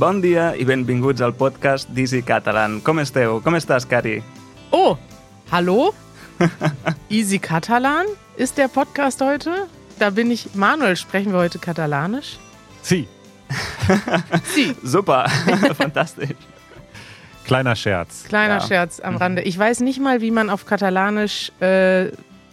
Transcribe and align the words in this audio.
Bon 0.00 0.22
dia 0.22 0.54
i 0.56 0.64
benvinguts 0.64 1.20
al 1.20 1.34
podcast 1.36 1.90
d'Easy 1.92 2.22
Catalan. 2.24 2.78
Com 2.80 3.02
esteu? 3.02 3.34
Com 3.44 3.52
estàs, 3.58 3.84
Cari? 3.84 4.22
Oh, 4.72 4.96
hallo? 5.50 5.90
Easy 7.10 7.38
Catalan 7.38 8.06
ist 8.38 8.56
der 8.56 8.68
Podcast 8.68 9.20
heute. 9.20 9.66
Da 9.98 10.08
bin 10.08 10.30
ich. 10.30 10.54
Manuel, 10.54 10.96
sprechen 10.96 11.32
wir 11.32 11.40
heute 11.40 11.58
Katalanisch? 11.58 12.38
Sie. 12.80 13.08
Sie. 14.54 14.74
Super, 14.82 15.28
fantastisch. 15.76 16.32
Kleiner 17.44 17.76
Scherz. 17.76 18.24
Kleiner 18.24 18.60
Ja. 18.60 18.66
Scherz 18.66 19.00
am 19.00 19.16
Rande. 19.16 19.42
Ich 19.42 19.58
weiß 19.58 19.80
nicht 19.80 20.00
mal, 20.00 20.22
wie 20.22 20.30
man 20.30 20.48
auf 20.48 20.64
Katalanisch 20.64 21.52
äh, 21.60 22.10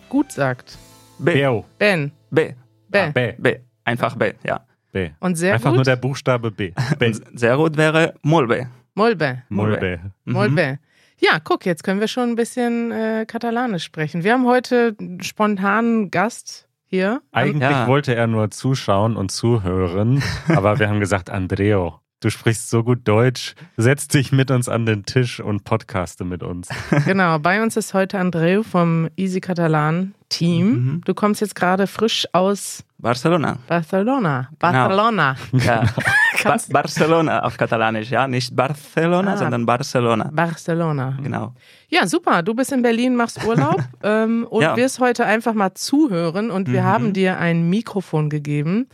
gut 0.10 0.34
sagt. 0.34 0.78
B. 1.18 1.48
Ben. 1.80 2.12
B. 2.30 2.56
B. 2.90 3.00
Ah, 3.00 3.12
B. 3.14 3.36
B. 3.38 3.56
Einfach 3.86 4.18
B, 4.18 4.34
ja. 4.44 4.67
B. 4.98 5.10
Und 5.20 5.36
sehr 5.36 5.54
Einfach 5.54 5.70
gut. 5.70 5.76
nur 5.78 5.84
der 5.86 5.96
Buchstabe 5.96 6.52
B. 6.52 6.72
B. 7.00 7.14
Sehr 7.34 7.58
gut 7.58 7.78
wäre 7.78 8.14
Molbe. 8.22 8.68
Molbe. 8.96 9.44
Molbe. 9.50 10.00
Mhm. 10.26 10.34
Molbe. 10.34 10.80
Ja, 11.20 11.40
guck, 11.44 11.66
jetzt 11.66 11.84
können 11.84 12.00
wir 12.00 12.08
schon 12.08 12.30
ein 12.30 12.36
bisschen 12.36 12.92
äh, 12.92 13.26
Katalanisch 13.28 13.84
sprechen. 13.84 14.24
Wir 14.24 14.34
haben 14.34 14.46
heute 14.46 14.96
einen 15.00 15.22
spontanen 15.24 16.12
Gast 16.12 16.68
hier. 16.86 17.22
Eigentlich 17.32 17.70
Ja. 17.70 17.88
wollte 17.88 18.14
er 18.16 18.28
nur 18.28 18.52
zuschauen 18.52 19.18
und 19.18 19.32
zuhören, 19.32 20.22
aber 20.48 20.80
wir 20.80 20.90
haben 20.90 21.00
gesagt, 21.00 21.30
Andreo, 21.30 22.00
du 22.20 22.30
sprichst 22.30 22.70
so 22.70 22.84
gut 22.84 23.08
Deutsch, 23.08 23.54
setz 23.78 24.08
dich 24.08 24.32
mit 24.32 24.50
uns 24.52 24.68
an 24.70 24.86
den 24.86 25.06
Tisch 25.06 25.40
und 25.40 25.64
podcaste 25.64 26.24
mit 26.26 26.44
uns. 26.44 26.70
Genau, 27.06 27.40
bei 27.40 27.62
uns 27.62 27.78
ist 27.78 27.94
heute 27.94 28.20
Andreu 28.20 28.64
vom 28.64 29.10
Easy 29.18 29.40
Catalan 29.40 30.14
Team. 30.30 30.68
Mhm. 30.70 31.02
Du 31.06 31.14
kommst 31.14 31.42
jetzt 31.42 31.56
gerade 31.56 31.88
frisch 31.88 32.28
aus 32.34 32.84
Barcelona. 32.98 33.58
Barcelona. 33.68 34.50
Barcelona. 34.60 35.36
Ja. 35.54 35.84
ba 36.44 36.58
Barcelona 36.70 37.44
auf 37.44 37.58
Katalanisch, 37.58 38.10
ja. 38.10 38.28
Nicht 38.28 38.56
Barcelona, 38.56 39.34
Ah. 39.34 39.38
sondern 39.38 39.66
Barcelona. 39.66 40.30
Barcelona. 40.34 41.18
Genau. 41.22 41.54
Ja, 41.90 42.08
super. 42.08 42.42
Du 42.44 42.54
bist 42.56 42.72
in 42.72 42.82
Berlin, 42.82 43.16
machst 43.16 43.44
Urlaub 43.46 43.82
ähm, 44.04 44.46
und 44.50 44.64
Ja. 44.64 44.76
wirst 44.76 45.00
heute 45.00 45.26
einfach 45.26 45.54
mal 45.54 45.74
zuhören 45.76 46.50
und 46.52 46.68
wir 46.72 46.82
Mhm. 46.82 46.86
haben 46.86 47.14
dir 47.14 47.38
ein 47.38 47.70
Mikrofon 47.70 48.30
gegeben. 48.30 48.88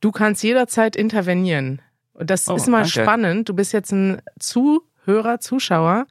Du 0.00 0.10
kannst 0.12 0.42
jederzeit 0.42 0.94
intervenieren. 0.96 1.80
Und 2.18 2.30
das 2.30 2.48
Oh, 2.48 2.56
ist 2.56 2.66
mal 2.68 2.82
danke. 2.84 3.02
spannend. 3.02 3.48
Du 3.48 3.54
bist 3.54 3.72
jetzt 3.72 3.92
ein 3.92 4.20
Zuhörer, 4.38 5.38
Zuschauer, 5.40 6.06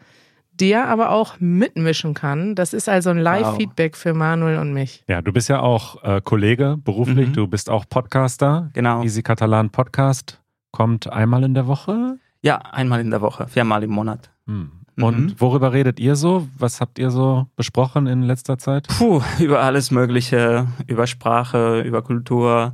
der 0.54 0.88
aber 0.88 1.10
auch 1.10 1.36
mitmischen 1.40 2.14
kann. 2.14 2.56
Das 2.56 2.74
ist 2.74 2.88
also 2.88 3.10
ein 3.10 3.18
Live-Feedback 3.18 3.96
für 3.98 4.14
Manuel 4.14 4.58
und 4.60 4.72
mich. 4.74 5.04
Ja, 5.08 5.22
du 5.22 5.34
bist 5.34 5.50
ja 5.50 5.60
auch 5.60 6.02
äh, 6.04 6.22
Kollege 6.24 6.78
beruflich, 6.84 7.30
Mhm. 7.30 7.34
du 7.34 7.48
bist 7.48 7.70
auch 7.70 7.86
Podcaster. 7.90 8.70
Genau. 8.74 9.04
Easy 9.04 9.22
Catalan 9.24 9.70
Podcast 9.70 10.42
kommt 10.72 11.12
einmal 11.12 11.44
in 11.44 11.54
der 11.54 11.68
Woche. 11.68 12.18
Ja, 12.42 12.58
einmal 12.60 13.02
in 13.02 13.10
der 13.10 13.22
Woche, 13.22 13.48
viermal 13.48 13.84
im 13.84 13.90
Monat. 13.92 14.30
Hm. 14.48 14.72
Mhm. 14.98 15.04
Und 15.04 15.42
worüber 15.42 15.74
redet 15.74 16.00
ihr 16.00 16.16
so? 16.16 16.48
Was 16.58 16.80
habt 16.80 17.00
ihr 17.00 17.10
so 17.10 17.48
besprochen 17.58 18.08
in 18.08 18.22
letzter 18.22 18.58
Zeit? 18.58 18.88
Puh, 18.98 19.22
über 19.40 19.60
alles 19.62 19.92
Mögliche, 19.92 20.68
über 20.88 21.06
Sprache, 21.08 21.82
über 21.82 22.02
Kultur, 22.02 22.74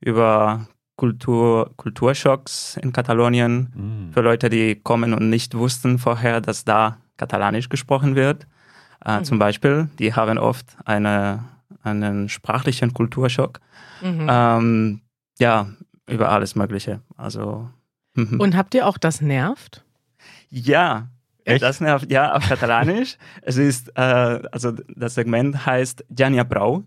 über 0.00 0.66
Kultur, 1.02 1.72
Kulturschocks 1.78 2.76
in 2.76 2.92
Katalonien. 2.92 3.72
Hm. 3.74 4.12
Für 4.12 4.20
Leute, 4.20 4.48
die 4.48 4.76
kommen 4.76 5.14
und 5.14 5.30
nicht 5.30 5.56
wussten 5.56 5.98
vorher, 5.98 6.40
dass 6.40 6.64
da 6.64 6.98
Katalanisch 7.16 7.68
gesprochen 7.68 8.14
wird. 8.14 8.46
Äh, 9.04 9.18
Mhm. 9.18 9.24
Zum 9.24 9.38
Beispiel, 9.40 9.88
die 9.98 10.14
haben 10.14 10.38
oft 10.38 10.76
eine, 10.84 11.42
einen 11.82 12.28
sprachlichen 12.28 12.92
Kulturschock. 12.92 13.58
Mhm. 14.00 14.28
Ähm, 14.30 15.00
ja, 15.40 15.66
über 16.08 16.28
alles 16.28 16.54
Mögliche. 16.54 17.00
Also, 17.16 17.68
mhm. 18.14 18.38
Und 18.38 18.56
habt 18.56 18.72
ihr 18.76 18.86
auch 18.86 18.96
das 18.96 19.20
nervt? 19.20 19.84
ja, 20.50 21.08
Echt? 21.44 21.64
das 21.64 21.80
nervt, 21.80 22.12
ja, 22.12 22.32
auf 22.36 22.48
Katalanisch. 22.48 23.18
es 23.42 23.56
ist, 23.56 23.88
äh, 23.96 24.40
also 24.52 24.70
das 24.94 25.16
Segment 25.16 25.66
heißt 25.66 26.04
Jania 26.16 26.44
Brau. 26.44 26.84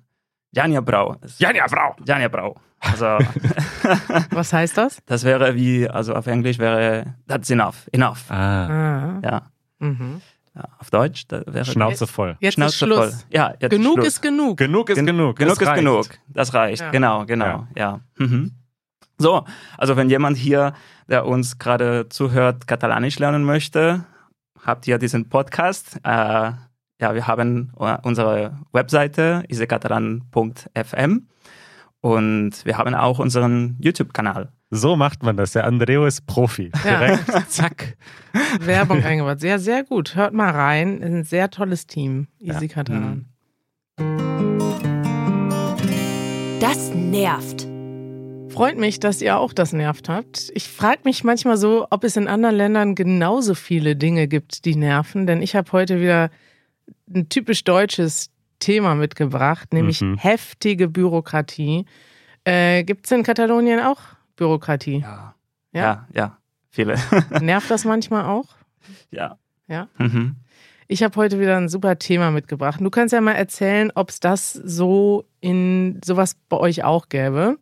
Jania 0.56 0.82
Brau. 0.82 1.18
Jania 1.38 1.66
Brau. 1.68 1.96
Jania 2.06 2.28
Brau. 2.30 2.56
Also, 2.80 3.06
Was 4.32 4.54
heißt 4.54 4.78
das? 4.78 5.00
das 5.06 5.24
wäre 5.24 5.56
wie, 5.56 5.90
also 5.90 6.14
auf 6.14 6.28
Englisch 6.28 6.60
wäre 6.60 7.16
that's 7.28 7.50
enough. 7.50 7.88
Enough. 7.92 8.30
Ah, 8.30 8.66
Ah. 8.68 9.20
Ja. 9.24 9.42
Mhm. 9.80 10.22
ja. 10.56 10.64
Auf 10.80 10.90
Deutsch 10.92 11.26
da 11.28 11.42
wäre 11.48 11.66
Schnauze 11.66 12.08
voll. 12.08 12.38
Jetzt 12.40 12.54
Schnauze 12.56 12.70
ist 12.74 12.78
Schluss. 12.80 12.98
voll. 12.98 13.14
Ja, 13.32 13.54
jetzt 13.60 13.72
Genug 13.72 13.96
Schluss. 13.96 14.08
ist 14.08 14.22
genug. 14.22 14.58
Genug 14.58 14.90
ist 14.90 14.96
Gen- 14.96 15.06
genug. 15.08 15.36
Genug 15.38 15.62
ist 15.62 15.68
reicht. 15.68 15.80
genug. 15.80 16.06
Das 16.28 16.54
reicht. 16.54 16.82
Ja. 16.82 16.92
Genau, 16.92 17.26
genau. 17.26 17.68
Ja. 17.76 18.00
Mhm. 18.18 18.52
So, 19.18 19.46
also 19.78 19.96
wenn 19.98 20.10
jemand 20.10 20.38
hier, 20.38 20.74
der 21.08 21.26
uns 21.26 21.58
gerade 21.58 22.08
zuhört, 22.10 22.68
Katalanisch 22.68 23.18
lernen 23.20 23.44
möchte, 23.46 24.04
habt 24.64 24.88
ihr 24.88 24.98
diesen 24.98 25.30
Podcast. 25.30 25.98
Äh, 26.04 26.52
ja, 27.02 27.14
wir 27.14 27.28
haben 27.28 27.72
äh, 27.80 27.98
unsere 28.04 28.58
Webseite 28.72 29.44
isecatalan.fm 29.50 31.28
und 32.02 32.52
wir 32.66 32.78
haben 32.78 32.96
auch 32.96 33.20
unseren 33.20 33.78
YouTube-Kanal. 33.82 34.50
So 34.72 34.96
macht 34.96 35.24
man 35.24 35.38
das. 35.38 35.52
Der 35.54 35.66
Andreo 35.66 36.06
ist 36.06 36.26
Profi. 36.26 36.72
Ja. 36.84 37.00
Direkt, 37.00 37.26
zack. 37.52 37.98
Werbung 38.60 39.04
eingebaut. 39.04 39.40
Sehr, 39.40 39.60
sehr 39.60 39.84
gut. 39.84 40.16
Hört 40.16 40.34
mal 40.34 40.50
rein. 40.50 41.02
Ein 41.04 41.24
sehr 41.24 41.50
tolles 41.50 41.88
Team. 41.88 42.28
Easy 42.40 42.66
Ja. 42.68 42.74
Katalan. 42.74 43.26
Das 46.60 46.94
nervt. 46.94 47.68
Freut 48.50 48.78
mich, 48.78 49.00
dass 49.00 49.22
ihr 49.22 49.38
auch 49.38 49.54
das 49.54 49.74
nervt 49.74 50.08
habt. 50.10 50.50
Ich 50.54 50.70
frage 50.70 51.02
mich 51.04 51.24
manchmal 51.24 51.58
so, 51.58 51.88
ob 51.90 52.04
es 52.04 52.16
in 52.16 52.28
anderen 52.28 52.56
Ländern 52.56 52.96
genauso 52.96 53.54
viele 53.54 53.96
Dinge 53.96 54.28
gibt, 54.28 54.66
die 54.66 54.76
nerven. 54.76 55.28
Denn 55.28 55.42
ich 55.42 55.56
habe 55.56 55.72
heute 55.74 56.00
wieder 56.00 56.30
ein 57.14 57.30
typisch 57.30 57.64
deutsches 57.64 58.32
Thema 58.60 58.96
mitgebracht, 58.96 59.74
nämlich 59.74 60.02
Mhm. 60.02 60.18
heftige 60.18 60.88
Bürokratie. 60.88 61.86
Äh, 62.46 62.84
Gibt 62.84 63.06
es 63.06 63.12
in 63.12 63.24
Katalonien 63.24 63.80
auch 63.80 64.00
Bürokratie? 64.36 65.00
Ja, 65.02 65.36
Ja? 65.74 65.82
ja, 65.82 66.08
ja 66.14 66.38
viele. 66.70 66.96
Nervt 67.42 67.70
das 67.72 67.86
manchmal 67.86 68.26
auch? 68.26 68.56
ja. 69.12 69.38
Ja. 69.68 69.88
Mhm. 69.98 70.36
Ich 70.88 71.02
habe 71.02 71.16
heute 71.16 71.40
wieder 71.40 71.58
ein 71.58 71.70
super 71.70 71.98
Thema 71.98 72.30
mitgebracht. 72.30 72.80
Du 72.80 72.92
kannst 72.92 73.12
ja 73.14 73.20
mal 73.22 73.32
erzählen, 73.32 73.92
ob 73.96 74.12
es 74.12 74.20
das 74.20 74.54
so 74.54 75.26
in 75.42 76.00
sowas 76.06 76.36
bei 76.50 76.58
euch 76.58 76.84
auch 76.84 77.10
gäbe. 77.10 77.58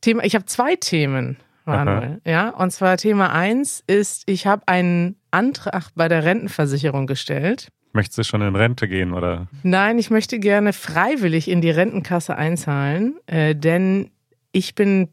Thema, 0.00 0.24
ich 0.24 0.34
habe 0.34 0.46
zwei 0.46 0.76
Themen, 0.76 1.36
Manuel. 1.66 2.22
Ja, 2.24 2.48
und 2.48 2.70
zwar 2.70 2.96
Thema 2.96 3.30
eins 3.34 3.84
ist, 3.86 4.22
ich 4.24 4.46
habe 4.46 4.66
einen 4.66 5.16
Antrag 5.30 5.90
bei 5.94 6.08
der 6.08 6.24
Rentenversicherung 6.24 7.06
gestellt. 7.06 7.68
Möchtest 7.96 8.18
du 8.18 8.22
schon 8.24 8.42
in 8.42 8.54
Rente 8.54 8.86
gehen 8.88 9.12
oder? 9.14 9.48
Nein, 9.62 9.98
ich 9.98 10.10
möchte 10.10 10.38
gerne 10.38 10.72
freiwillig 10.72 11.48
in 11.48 11.60
die 11.62 11.70
Rentenkasse 11.70 12.36
einzahlen, 12.36 13.16
äh, 13.26 13.54
denn 13.56 14.10
ich 14.52 14.74
bin 14.74 15.08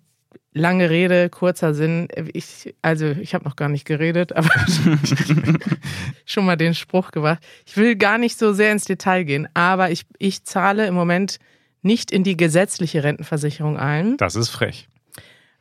lange 0.54 0.90
Rede, 0.90 1.30
kurzer 1.30 1.74
Sinn. 1.74 2.08
Ich, 2.34 2.76
also 2.82 3.08
ich 3.08 3.34
habe 3.34 3.46
noch 3.46 3.56
gar 3.56 3.70
nicht 3.70 3.86
geredet, 3.86 4.36
aber 4.36 4.50
schon 6.26 6.46
mal 6.46 6.56
den 6.58 6.76
Spruch 6.76 7.12
gemacht. 7.12 7.40
Ich 7.66 7.78
will 7.78 7.96
gar 7.96 8.18
nicht 8.18 8.38
so 8.38 8.54
sehr 8.54 8.72
ins 8.72 8.86
Detail 8.86 9.24
gehen, 9.24 9.48
aber 9.54 9.92
ich, 9.92 10.04
ich 10.20 10.44
zahle 10.44 10.86
im 10.88 10.94
Moment 10.94 11.40
nicht 11.82 12.12
in 12.12 12.24
die 12.24 12.38
gesetzliche 12.38 13.04
Rentenversicherung 13.04 13.78
ein, 13.78 14.18
Das 14.18 14.36
ist 14.36 14.50
frech. 14.50 14.88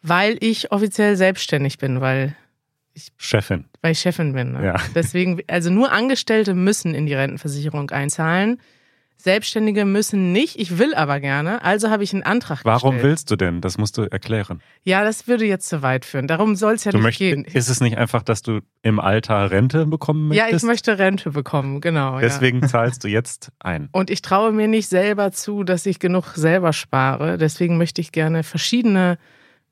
weil 0.02 0.36
ich 0.40 0.72
offiziell 0.72 1.16
selbstständig 1.16 1.78
bin, 1.78 2.00
weil, 2.00 2.36
Chefin. 3.16 3.64
weil 3.80 3.92
ich 3.92 4.00
Chefin 4.00 4.32
bin. 4.34 4.52
Ne? 4.52 4.64
Ja. 4.66 4.76
Deswegen, 4.94 5.40
also 5.48 5.70
nur 5.70 5.92
Angestellte 5.92 6.54
müssen 6.54 6.94
in 6.94 7.06
die 7.06 7.14
Rentenversicherung 7.14 7.90
einzahlen. 7.90 8.58
Selbstständige 9.16 9.84
müssen 9.84 10.32
nicht, 10.32 10.58
ich 10.58 10.78
will 10.78 10.94
aber 10.96 11.20
gerne, 11.20 11.62
also 11.62 11.90
habe 11.90 12.02
ich 12.02 12.12
einen 12.12 12.24
Antrag 12.24 12.62
Warum 12.64 12.94
gestellt. 12.96 13.04
willst 13.10 13.30
du 13.30 13.36
denn? 13.36 13.60
Das 13.60 13.78
musst 13.78 13.96
du 13.96 14.02
erklären. 14.02 14.60
Ja, 14.82 15.04
das 15.04 15.28
würde 15.28 15.44
jetzt 15.46 15.68
zu 15.68 15.80
weit 15.80 16.04
führen. 16.04 16.26
Darum 16.26 16.56
soll 16.56 16.74
es 16.74 16.82
ja 16.82 16.90
Du 16.90 16.96
nicht 16.98 17.04
möchtest, 17.04 17.30
gehen. 17.30 17.44
ist 17.44 17.68
es 17.68 17.80
nicht 17.80 17.96
einfach, 17.98 18.22
dass 18.24 18.42
du 18.42 18.62
im 18.82 18.98
Alter 18.98 19.52
Rente 19.52 19.86
bekommen 19.86 20.32
Ja, 20.32 20.42
möchtest? 20.44 20.64
ich 20.64 20.66
möchte 20.66 20.98
Rente 20.98 21.30
bekommen, 21.30 21.80
genau. 21.80 22.14
ja. 22.14 22.20
Deswegen 22.20 22.66
zahlst 22.66 23.04
du 23.04 23.08
jetzt 23.08 23.52
ein. 23.60 23.88
Und 23.92 24.10
ich 24.10 24.22
traue 24.22 24.50
mir 24.50 24.66
nicht 24.66 24.88
selber 24.88 25.30
zu, 25.30 25.62
dass 25.62 25.86
ich 25.86 26.00
genug 26.00 26.32
selber 26.34 26.72
spare. 26.72 27.38
Deswegen 27.38 27.78
möchte 27.78 28.00
ich 28.00 28.10
gerne 28.10 28.42
verschiedene, 28.42 29.18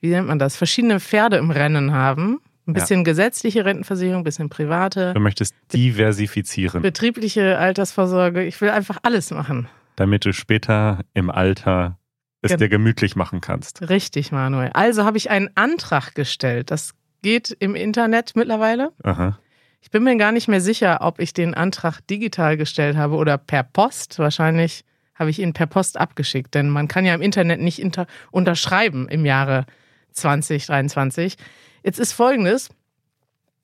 wie 0.00 0.10
nennt 0.10 0.28
man 0.28 0.38
das, 0.38 0.54
verschiedene 0.56 1.00
Pferde 1.00 1.38
im 1.38 1.50
Rennen 1.50 1.92
haben. 1.92 2.38
Ein 2.70 2.74
Ja. 2.76 2.80
bisschen 2.82 3.04
gesetzliche 3.04 3.64
Rentenversicherung, 3.64 4.20
ein 4.20 4.24
bisschen 4.24 4.48
private, 4.48 5.12
Du 5.14 5.20
möchtest 5.20 5.54
diversifizieren, 5.72 6.82
betriebliche 6.82 7.58
Altersvorsorge. 7.58 8.44
Ich 8.44 8.60
will 8.60 8.70
einfach 8.70 8.98
alles 9.02 9.30
machen. 9.30 9.68
damit 9.96 10.24
du 10.24 10.32
später 10.32 11.00
im 11.14 11.30
Alter 11.30 11.98
es 12.42 12.50
Gen- 12.50 12.58
dir 12.58 12.68
gemütlich 12.70 13.16
machen 13.16 13.40
kannst. 13.42 13.88
Richtig, 13.90 14.32
Manuel. 14.32 14.70
Also 14.72 15.04
habe 15.04 15.18
ich 15.18 15.30
einen 15.30 15.50
Antrag 15.56 16.14
gestellt. 16.14 16.70
Das 16.70 16.94
geht 17.22 17.54
im 17.60 17.74
Internet 17.74 18.32
mittlerweile. 18.34 18.92
Aha. 19.02 19.38
Ich 19.82 19.90
bin 19.90 20.04
mir 20.04 20.16
gar 20.16 20.32
nicht 20.32 20.48
mehr 20.48 20.62
sicher, 20.62 20.98
ob 21.02 21.18
ich 21.20 21.34
den 21.34 21.52
Antrag 21.54 22.00
digital 22.06 22.56
gestellt 22.56 22.96
habe 22.96 23.16
oder 23.16 23.36
per 23.36 23.62
Post. 23.62 24.18
Wahrscheinlich 24.18 24.84
habe 25.14 25.28
ich 25.28 25.38
ihn 25.38 25.52
per 25.52 25.66
Post 25.66 25.98
abgeschickt, 26.00 26.54
denn 26.54 26.70
man 26.70 26.88
kann 26.88 27.04
ja 27.04 27.14
im 27.14 27.20
Internet 27.20 27.60
nicht 27.60 27.78
inter 27.78 28.06
unterschreiben 28.30 29.06
im 29.08 29.26
Jahre 29.26 29.66
2023. 30.12 31.36
Jetzt 31.82 31.98
ist 31.98 32.12
folgendes. 32.12 32.70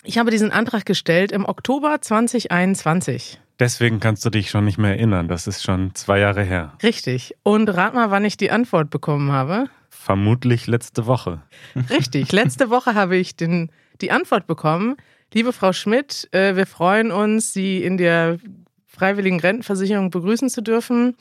Ich 0.02 0.18
habe 0.18 0.30
diesen 0.30 0.52
Antrag 0.52 0.86
gestellt 0.86 1.32
im 1.32 1.44
Oktober 1.44 2.00
2021. 2.00 3.40
Deswegen 3.58 4.00
kannst 4.00 4.24
du 4.24 4.30
dich 4.30 4.50
schon 4.50 4.64
nicht 4.64 4.78
mehr 4.78 4.90
erinnern. 4.90 5.28
Das 5.28 5.46
ist 5.46 5.62
schon 5.62 5.94
zwei 5.94 6.20
Jahre 6.20 6.42
her. 6.42 6.74
Richtig. 6.82 7.34
Und 7.42 7.68
rat 7.68 7.94
mal, 7.94 8.10
wann 8.10 8.24
ich 8.24 8.36
die 8.36 8.50
Antwort 8.50 8.90
bekommen 8.90 9.32
habe. 9.32 9.68
Vermutlich 9.88 10.66
letzte 10.66 11.06
Woche. 11.06 11.42
Richtig. 11.90 12.32
Letzte 12.32 12.70
Woche 12.70 12.94
habe 12.94 13.16
ich 13.16 13.34
den, 13.34 13.70
die 14.00 14.10
Antwort 14.10 14.46
bekommen. 14.46 14.96
Liebe 15.32 15.52
Frau 15.52 15.72
Schmidt, 15.72 16.28
äh, 16.32 16.54
wir 16.54 16.66
freuen 16.66 17.10
uns, 17.10 17.52
Sie 17.52 17.82
in 17.82 17.96
der 17.96 18.38
freiwilligen 18.86 19.40
Rentenversicherung 19.40 20.10
begrüßen 20.10 20.48
zu 20.50 20.62
dürfen. 20.62 21.16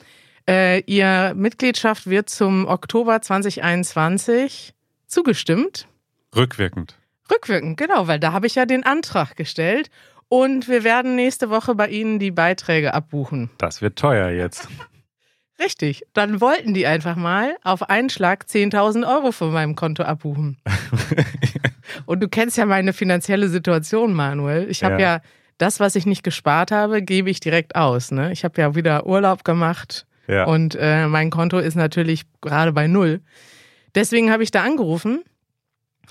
Äh, 0.48 0.82
Ihr 0.86 1.32
Mitgliedschaft 1.34 2.08
wird 2.08 2.30
zum 2.30 2.66
Oktober 2.66 3.20
2021 3.20 4.74
zugestimmt. 5.06 5.88
Rückwirkend. 6.36 6.96
Rückwirkend, 7.30 7.76
genau, 7.76 8.06
weil 8.06 8.20
da 8.20 8.32
habe 8.32 8.46
ich 8.46 8.54
ja 8.54 8.66
den 8.66 8.84
Antrag 8.84 9.36
gestellt. 9.36 9.90
Und 10.28 10.68
wir 10.68 10.82
werden 10.82 11.14
nächste 11.14 11.50
Woche 11.50 11.74
bei 11.74 11.88
Ihnen 11.88 12.18
die 12.18 12.32
Beiträge 12.32 12.94
abbuchen. 12.94 13.50
Das 13.58 13.80
wird 13.80 13.96
teuer 13.96 14.30
jetzt. 14.30 14.68
Richtig. 15.58 16.02
Dann 16.12 16.40
wollten 16.40 16.74
die 16.74 16.86
einfach 16.86 17.16
mal 17.16 17.56
auf 17.62 17.88
einen 17.88 18.10
Schlag 18.10 18.44
10.000 18.44 19.08
Euro 19.08 19.32
von 19.32 19.52
meinem 19.52 19.74
Konto 19.74 20.02
abbuchen. 20.02 20.58
Und 22.06 22.20
du 22.20 22.28
kennst 22.28 22.58
ja 22.58 22.66
meine 22.66 22.92
finanzielle 22.92 23.48
Situation, 23.48 24.12
Manuel. 24.12 24.68
Ich 24.68 24.84
habe 24.84 24.94
Ja. 24.94 25.16
ja. 25.16 25.20
das, 25.58 25.80
was 25.80 25.96
ich 25.96 26.04
nicht 26.04 26.22
gespart 26.22 26.72
habe, 26.72 27.00
gebe 27.02 27.30
ich 27.30 27.40
direkt 27.40 27.76
aus. 27.76 28.10
Ne? 28.10 28.32
Ich 28.32 28.44
habe 28.44 28.60
ja 28.60 28.74
wieder 28.74 29.06
Urlaub 29.06 29.44
gemacht 29.44 30.06
ja. 30.28 30.44
und 30.44 30.76
äh, 30.78 31.06
mein 31.06 31.30
Konto 31.30 31.58
ist 31.58 31.76
natürlich 31.76 32.24
gerade 32.42 32.72
bei 32.72 32.86
null. 32.86 33.20
Deswegen 33.94 34.30
habe 34.30 34.42
ich 34.42 34.50
da 34.50 34.62
angerufen, 34.62 35.24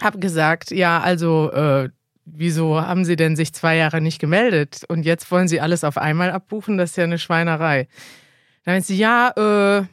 habe 0.01 0.19
gesagt, 0.19 0.71
ja, 0.71 0.99
also 0.99 1.51
äh, 1.51 1.89
wieso 2.25 2.81
haben 2.81 3.05
Sie 3.05 3.15
denn 3.15 3.35
sich 3.35 3.53
zwei 3.53 3.77
Jahre 3.77 4.01
nicht 4.01 4.19
gemeldet 4.19 4.81
und 4.87 5.03
jetzt 5.03 5.29
wollen 5.31 5.47
Sie 5.47 5.61
alles 5.61 5.83
auf 5.83 5.97
einmal 5.97 6.31
abbuchen? 6.31 6.77
Das 6.77 6.91
ist 6.91 6.97
ja 6.97 7.03
eine 7.03 7.19
Schweinerei. 7.19 7.87
Dann 8.63 8.75
meinte 8.75 8.87
sie, 8.87 8.97
ja, 8.97 9.31
äh, 9.35 9.85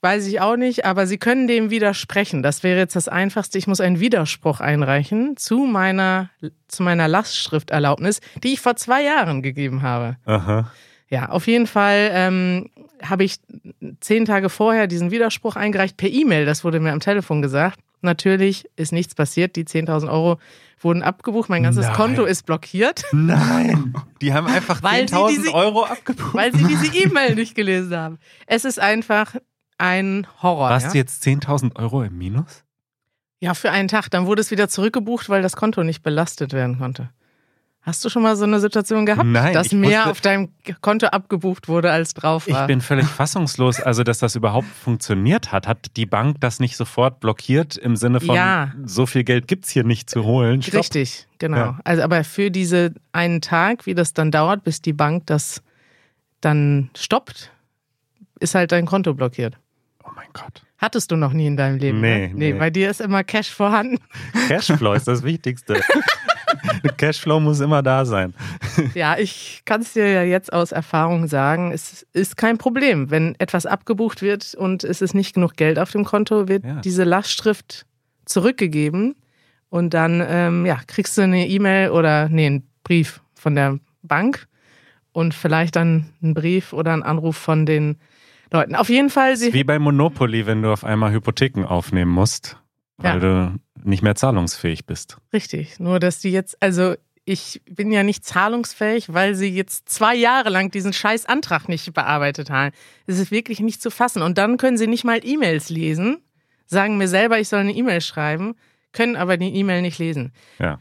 weiß 0.00 0.26
ich 0.28 0.40
auch 0.40 0.56
nicht, 0.56 0.84
aber 0.84 1.06
Sie 1.06 1.18
können 1.18 1.48
dem 1.48 1.70
widersprechen. 1.70 2.42
Das 2.42 2.62
wäre 2.62 2.78
jetzt 2.78 2.94
das 2.94 3.08
Einfachste. 3.08 3.58
Ich 3.58 3.66
muss 3.66 3.80
einen 3.80 3.98
Widerspruch 3.98 4.60
einreichen 4.60 5.36
zu 5.36 5.58
meiner, 5.58 6.30
zu 6.68 6.82
meiner 6.82 7.08
Lastschrifterlaubnis, 7.08 8.20
die 8.42 8.52
ich 8.52 8.60
vor 8.60 8.76
zwei 8.76 9.02
Jahren 9.02 9.42
gegeben 9.42 9.82
habe. 9.82 10.16
Aha. 10.24 10.70
Ja, 11.10 11.30
auf 11.30 11.46
jeden 11.46 11.66
Fall 11.66 12.10
ähm, 12.12 12.70
habe 13.02 13.24
ich 13.24 13.38
zehn 14.00 14.24
Tage 14.26 14.50
vorher 14.50 14.86
diesen 14.86 15.10
Widerspruch 15.10 15.56
eingereicht 15.56 15.96
per 15.96 16.10
E-Mail. 16.10 16.44
Das 16.44 16.64
wurde 16.64 16.80
mir 16.80 16.92
am 16.92 17.00
Telefon 17.00 17.42
gesagt. 17.42 17.80
Natürlich 18.00 18.68
ist 18.76 18.92
nichts 18.92 19.14
passiert. 19.14 19.56
Die 19.56 19.64
10.000 19.64 20.08
Euro 20.10 20.38
wurden 20.80 21.02
abgebucht. 21.02 21.48
Mein 21.48 21.62
ganzes 21.64 21.86
Nein. 21.86 21.94
Konto 21.96 22.24
ist 22.24 22.46
blockiert, 22.46 23.04
Nein. 23.12 23.94
Die 24.20 24.32
haben 24.32 24.46
einfach 24.46 24.82
Weil 24.82 25.08
sie 25.08 25.14
10.000 25.16 25.28
diese- 25.30 25.54
Euro 25.54 25.84
abgebucht. 25.84 26.34
weil 26.34 26.54
sie 26.54 26.64
diese 26.64 26.94
E-Mail 26.96 27.34
nicht 27.34 27.54
gelesen 27.54 27.96
haben. 27.96 28.18
Es 28.46 28.64
ist 28.64 28.78
einfach 28.78 29.34
ein 29.78 30.26
Horror. 30.42 30.70
Warst 30.70 30.86
ja? 30.86 30.92
du 30.92 30.98
jetzt 30.98 31.22
10.000 31.26 31.76
Euro 31.76 32.02
im 32.02 32.16
Minus? 32.18 32.64
ja, 33.40 33.54
für 33.54 33.70
einen 33.70 33.86
Tag. 33.88 34.08
Dann 34.10 34.26
wurde 34.26 34.40
es 34.40 34.50
wieder 34.50 34.68
zurückgebucht, 34.68 35.28
weil 35.28 35.42
das 35.42 35.54
Konto 35.54 35.84
nicht 35.84 36.02
belastet 36.02 36.52
werden 36.52 36.78
konnte. 36.78 37.10
Hast 37.88 38.04
du 38.04 38.10
schon 38.10 38.22
mal 38.22 38.36
so 38.36 38.44
eine 38.44 38.60
Situation 38.60 39.06
gehabt, 39.06 39.24
Nein, 39.26 39.54
dass 39.54 39.68
ich 39.68 39.72
mehr 39.72 40.00
wusste- 40.00 40.10
auf 40.10 40.20
deinem 40.20 40.50
Konto 40.82 41.06
abgebucht 41.06 41.68
wurde, 41.68 41.90
als 41.90 42.12
drauf 42.12 42.46
Ich 42.46 42.52
war? 42.52 42.66
bin 42.66 42.82
völlig 42.82 43.06
fassungslos, 43.08 43.80
also 43.80 44.02
dass 44.04 44.18
das 44.18 44.36
überhaupt 44.36 44.66
funktioniert 44.68 45.52
hat. 45.52 45.66
Hat 45.66 45.96
die 45.96 46.04
Bank 46.04 46.36
das 46.40 46.60
nicht 46.60 46.76
sofort 46.76 47.18
blockiert 47.20 47.78
im 47.78 47.96
Sinne 47.96 48.20
von, 48.20 48.34
Ja. 48.36 48.72
so 48.84 49.06
viel 49.06 49.24
Geld 49.24 49.48
gibt's 49.48 49.70
hier 49.70 49.84
nicht 49.84 50.10
zu 50.10 50.24
holen? 50.24 50.60
Stopp. 50.60 50.80
Richtig, 50.80 51.26
genau. 51.38 51.56
Ja. 51.56 51.78
Also 51.84 52.02
aber 52.02 52.24
für 52.24 52.50
diese 52.50 52.92
einen 53.12 53.40
Tag, 53.40 53.86
wie 53.86 53.94
das 53.94 54.12
dann 54.12 54.30
dauert, 54.30 54.64
bis 54.64 54.82
die 54.82 54.92
Bank 54.92 55.26
das 55.26 55.62
dann 56.42 56.90
stoppt, 56.94 57.50
ist 58.38 58.54
halt 58.54 58.70
dein 58.70 58.84
Konto 58.84 59.14
blockiert. 59.14 59.56
Oh 60.04 60.10
mein 60.14 60.28
Gott. 60.34 60.62
Hattest 60.80 61.10
du 61.10 61.16
noch 61.16 61.32
nie 61.32 61.46
in 61.48 61.56
deinem 61.56 61.78
Leben? 61.78 62.00
Nee, 62.00 62.28
ne? 62.28 62.34
nee. 62.34 62.52
nee. 62.52 62.58
bei 62.58 62.70
dir 62.70 62.88
ist 62.88 63.00
immer 63.00 63.24
Cash 63.24 63.50
vorhanden. 63.50 63.98
Cashflow 64.46 64.92
ist 64.92 65.08
das 65.08 65.24
Wichtigste. 65.24 65.80
Cashflow 66.96 67.40
muss 67.40 67.60
immer 67.60 67.82
da 67.82 68.04
sein. 68.04 68.34
Ja, 68.94 69.16
ich 69.18 69.62
kann 69.64 69.80
es 69.82 69.92
dir 69.94 70.08
ja 70.10 70.22
jetzt 70.22 70.52
aus 70.52 70.72
Erfahrung 70.72 71.26
sagen, 71.26 71.72
es 71.72 72.06
ist 72.12 72.36
kein 72.36 72.58
Problem. 72.58 73.10
Wenn 73.10 73.34
etwas 73.38 73.66
abgebucht 73.66 74.22
wird 74.22 74.54
und 74.54 74.84
es 74.84 75.02
ist 75.02 75.14
nicht 75.14 75.34
genug 75.34 75.54
Geld 75.56 75.78
auf 75.78 75.90
dem 75.90 76.04
Konto, 76.04 76.48
wird 76.48 76.64
Ja. 76.64 76.80
diese 76.80 77.04
Lastschrift 77.04 77.86
zurückgegeben 78.24 79.16
und 79.70 79.94
dann 79.94 80.22
ähm, 80.26 80.64
ja, 80.66 80.78
kriegst 80.86 81.18
du 81.18 81.22
eine 81.22 81.46
E-Mail 81.48 81.90
oder 81.90 82.28
nee, 82.28 82.46
einen 82.46 82.68
Brief 82.84 83.20
von 83.34 83.54
der 83.54 83.78
Bank 84.02 84.46
und 85.12 85.34
vielleicht 85.34 85.76
dann 85.76 86.06
einen 86.22 86.34
Brief 86.34 86.72
oder 86.72 86.92
einen 86.92 87.02
Anruf 87.02 87.36
von 87.36 87.66
den 87.66 87.96
Leuten. 88.52 88.74
Auf 88.76 88.88
jeden 88.88 89.10
Fall, 89.10 89.36
sie 89.36 89.52
Wie 89.52 89.64
bei 89.64 89.78
Monopoly, 89.78 90.46
wenn 90.46 90.62
du 90.62 90.72
auf 90.72 90.84
einmal 90.84 91.12
Hypotheken 91.12 91.64
aufnehmen 91.66 92.10
musst, 92.10 92.56
weil 92.96 93.14
Ja. 93.14 93.18
du 93.20 93.54
nicht 93.84 94.02
mehr 94.02 94.14
zahlungsfähig 94.14 94.86
bist. 94.86 95.18
Richtig, 95.32 95.78
nur 95.80 95.98
dass 96.00 96.20
die 96.20 96.30
jetzt, 96.30 96.60
also 96.62 96.94
ich 97.24 97.60
bin 97.70 97.92
ja 97.92 98.02
nicht 98.02 98.24
zahlungsfähig, 98.24 99.12
weil 99.12 99.34
sie 99.34 99.48
jetzt 99.48 99.88
zwei 99.90 100.14
Jahre 100.14 100.48
lang 100.48 100.70
diesen 100.70 100.92
scheiß 100.94 101.26
Antrag 101.26 101.68
nicht 101.68 101.92
bearbeitet 101.92 102.48
haben. 102.50 102.74
Es 103.06 103.18
ist 103.18 103.30
wirklich 103.30 103.60
nicht 103.60 103.82
zu 103.82 103.90
fassen. 103.90 104.22
Und 104.22 104.38
dann 104.38 104.56
können 104.56 104.78
sie 104.78 104.86
nicht 104.86 105.04
mal 105.04 105.20
E-Mails 105.22 105.68
lesen, 105.68 106.22
sagen 106.66 106.96
mir 106.96 107.08
selber, 107.08 107.38
ich 107.38 107.48
soll 107.48 107.60
eine 107.60 107.72
E-Mail 107.72 108.00
schreiben, 108.00 108.54
können 108.92 109.14
aber 109.16 109.36
die 109.36 109.54
E-Mail 109.54 109.82
nicht 109.82 109.98
lesen. 109.98 110.32
Ja. 110.58 110.80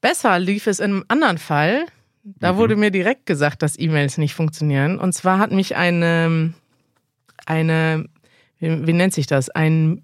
Besser 0.00 0.38
lief 0.40 0.66
es 0.66 0.80
in 0.80 0.90
einem 0.90 1.04
anderen 1.08 1.38
Fall. 1.38 1.86
Da 2.24 2.54
Mhm. 2.54 2.56
wurde 2.56 2.76
mir 2.76 2.90
direkt 2.90 3.26
gesagt, 3.26 3.62
dass 3.62 3.78
E-Mails 3.78 4.18
nicht 4.18 4.34
funktionieren. 4.34 4.98
Und 4.98 5.12
zwar 5.12 5.38
hat 5.38 5.52
mich 5.52 5.76
eine, 5.76 6.54
eine, 7.46 8.06
wie, 8.58 8.86
wie 8.86 8.92
nennt 8.92 9.14
sich 9.14 9.26
das? 9.26 9.50
Ein, 9.50 10.02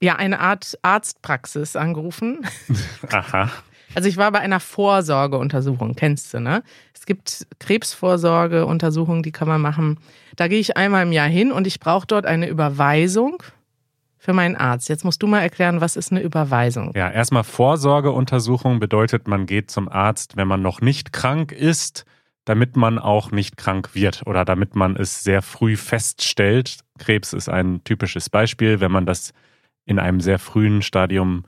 ja, 0.00 0.16
eine 0.16 0.40
Art 0.40 0.78
Arztpraxis 0.82 1.76
angerufen. 1.76 2.46
Aha. 3.10 3.50
Also 3.94 4.08
ich 4.08 4.16
war 4.16 4.30
bei 4.32 4.40
einer 4.40 4.60
Vorsorgeuntersuchung, 4.60 5.94
kennst 5.94 6.34
du, 6.34 6.40
ne? 6.40 6.62
Es 6.92 7.06
gibt 7.06 7.46
Krebsvorsorgeuntersuchungen, 7.60 9.22
die 9.22 9.32
kann 9.32 9.48
man 9.48 9.60
machen. 9.60 9.98
Da 10.34 10.48
gehe 10.48 10.58
ich 10.58 10.76
einmal 10.76 11.04
im 11.04 11.12
Jahr 11.12 11.28
hin 11.28 11.52
und 11.52 11.66
ich 11.66 11.80
brauche 11.80 12.06
dort 12.06 12.26
eine 12.26 12.48
Überweisung 12.48 13.42
für 14.18 14.32
meinen 14.32 14.56
Arzt. 14.56 14.88
Jetzt 14.88 15.04
musst 15.04 15.22
du 15.22 15.26
mal 15.28 15.40
erklären, 15.40 15.80
was 15.80 15.96
ist 15.96 16.10
eine 16.10 16.20
Überweisung? 16.20 16.92
Ja, 16.94 17.10
erstmal 17.10 17.44
Vorsorgeuntersuchung 17.44 18.80
bedeutet, 18.80 19.28
man 19.28 19.46
geht 19.46 19.70
zum 19.70 19.88
Arzt, 19.88 20.36
wenn 20.36 20.48
man 20.48 20.60
noch 20.62 20.80
nicht 20.80 21.12
krank 21.12 21.52
ist, 21.52 22.04
damit 22.44 22.76
man 22.76 22.98
auch 22.98 23.30
nicht 23.30 23.56
krank 23.56 23.94
wird 23.94 24.26
oder 24.26 24.44
damit 24.44 24.74
man 24.74 24.96
es 24.96 25.22
sehr 25.22 25.42
früh 25.42 25.76
feststellt. 25.76 26.78
Krebs 26.98 27.32
ist 27.32 27.48
ein 27.48 27.82
typisches 27.84 28.28
Beispiel. 28.28 28.80
Wenn 28.80 28.92
man 28.92 29.06
das 29.06 29.32
in 29.86 29.98
einem 29.98 30.20
sehr 30.20 30.38
frühen 30.38 30.82
Stadium 30.82 31.44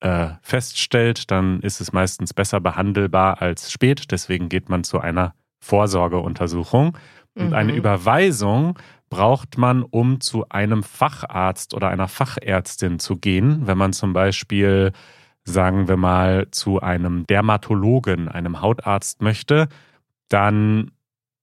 äh, 0.00 0.28
feststellt, 0.40 1.30
dann 1.30 1.60
ist 1.60 1.80
es 1.80 1.92
meistens 1.92 2.32
besser 2.32 2.60
behandelbar 2.60 3.42
als 3.42 3.70
spät. 3.70 4.10
Deswegen 4.10 4.48
geht 4.48 4.70
man 4.70 4.82
zu 4.82 4.98
einer 5.00 5.34
Vorsorgeuntersuchung. 5.58 6.96
Und 7.34 7.48
Mhm. 7.48 7.52
eine 7.54 7.74
Überweisung 7.74 8.78
braucht 9.10 9.58
man, 9.58 9.82
um 9.82 10.20
zu 10.20 10.48
einem 10.48 10.82
Facharzt 10.82 11.74
oder 11.74 11.88
einer 11.88 12.08
Fachärztin 12.08 12.98
zu 12.98 13.16
gehen, 13.16 13.66
wenn 13.66 13.76
man 13.76 13.92
zum 13.92 14.12
Beispiel, 14.12 14.92
sagen 15.44 15.88
wir 15.88 15.96
mal, 15.96 16.48
zu 16.50 16.80
einem 16.80 17.26
Dermatologen, 17.26 18.28
einem 18.28 18.60
Hautarzt 18.62 19.20
möchte, 19.20 19.68
dann 20.28 20.92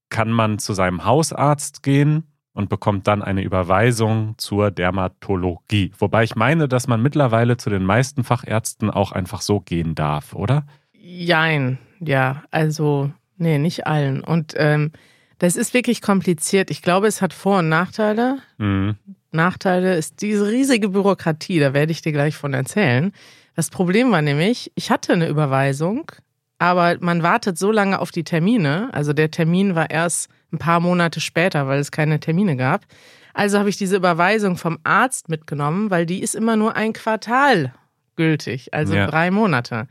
kann 0.10 0.32
man 0.32 0.60
zu 0.60 0.74
seinem 0.74 1.04
Hausarzt 1.04 1.84
gehen 1.84 2.24
und 2.58 2.70
bekommt 2.70 3.06
dann 3.06 3.22
eine 3.22 3.44
Überweisung 3.44 4.34
zur 4.38 4.72
Dermatologie. 4.72 5.92
Wobei 6.00 6.24
ich 6.24 6.36
meine, 6.36 6.68
dass 6.68 6.88
man 6.88 7.04
mittlerweile 7.04 7.58
zu 7.58 7.70
den 7.70 7.84
meisten 7.84 8.24
Fachärzten 8.24 8.90
auch 8.90 9.12
einfach 9.12 9.42
so 9.42 9.60
gehen 9.60 9.94
darf, 9.94 10.34
oder? 10.34 10.66
Jein, 10.92 11.78
ja, 12.00 12.44
also, 12.50 13.12
nee, 13.38 13.60
nicht 13.60 13.86
allen. 13.86 14.22
Und 14.22 14.56
ähm, 14.58 14.92
das 15.38 15.56
ist 15.56 15.76
wirklich 15.76 16.02
kompliziert. 16.02 16.72
Ich 16.72 16.82
glaube, 16.82 17.06
es 17.06 17.22
hat 17.22 17.32
Vor- 17.32 17.60
und 17.60 17.70
Nachteile. 17.70 18.40
Mhm. 18.58 18.96
Nachteile 19.32 19.96
ist 19.96 20.24
diese 20.24 20.48
riesige 20.48 20.90
Bürokratie, 20.90 21.60
da 21.60 21.76
werde 21.76 21.92
ich 21.92 22.02
dir 22.02 22.12
gleich 22.12 22.36
von 22.36 22.56
erzählen. 22.56 23.12
Das 23.56 23.70
Problem 23.70 24.12
war 24.12 24.24
nämlich, 24.24 24.72
ich 24.74 24.90
hatte 24.90 25.14
eine 25.14 25.28
Überweisung, 25.28 26.12
aber 26.58 26.98
man 27.02 27.22
wartet 27.22 27.60
so 27.60 27.72
lange 27.72 28.00
auf 28.00 28.10
die 28.10 28.24
Termine. 28.24 28.90
Also 28.94 29.14
der 29.14 29.30
Termin 29.30 29.76
war 29.76 29.92
erst 29.92 30.32
ein 30.52 30.58
paar 30.58 30.80
Monate 30.80 31.20
später, 31.20 31.68
weil 31.68 31.80
es 31.80 31.92
keine 31.92 32.20
Termine 32.20 32.56
gab. 32.56 32.86
Also 33.34 33.60
habe 33.60 33.70
ich 33.70 33.78
diese 33.78 33.96
Überweisung 33.98 34.58
vom 34.58 34.80
Arzt 34.84 35.30
mitgenommen, 35.30 35.92
weil 35.92 36.06
die 36.06 36.22
ist 36.22 36.36
immer 36.36 36.56
nur 36.56 36.76
ein 36.76 36.94
Quartal 36.94 37.74
gültig, 38.16 38.74
also 38.74 38.96
Ja. 38.96 39.08
drei 39.08 39.30
Monate. 39.32 39.88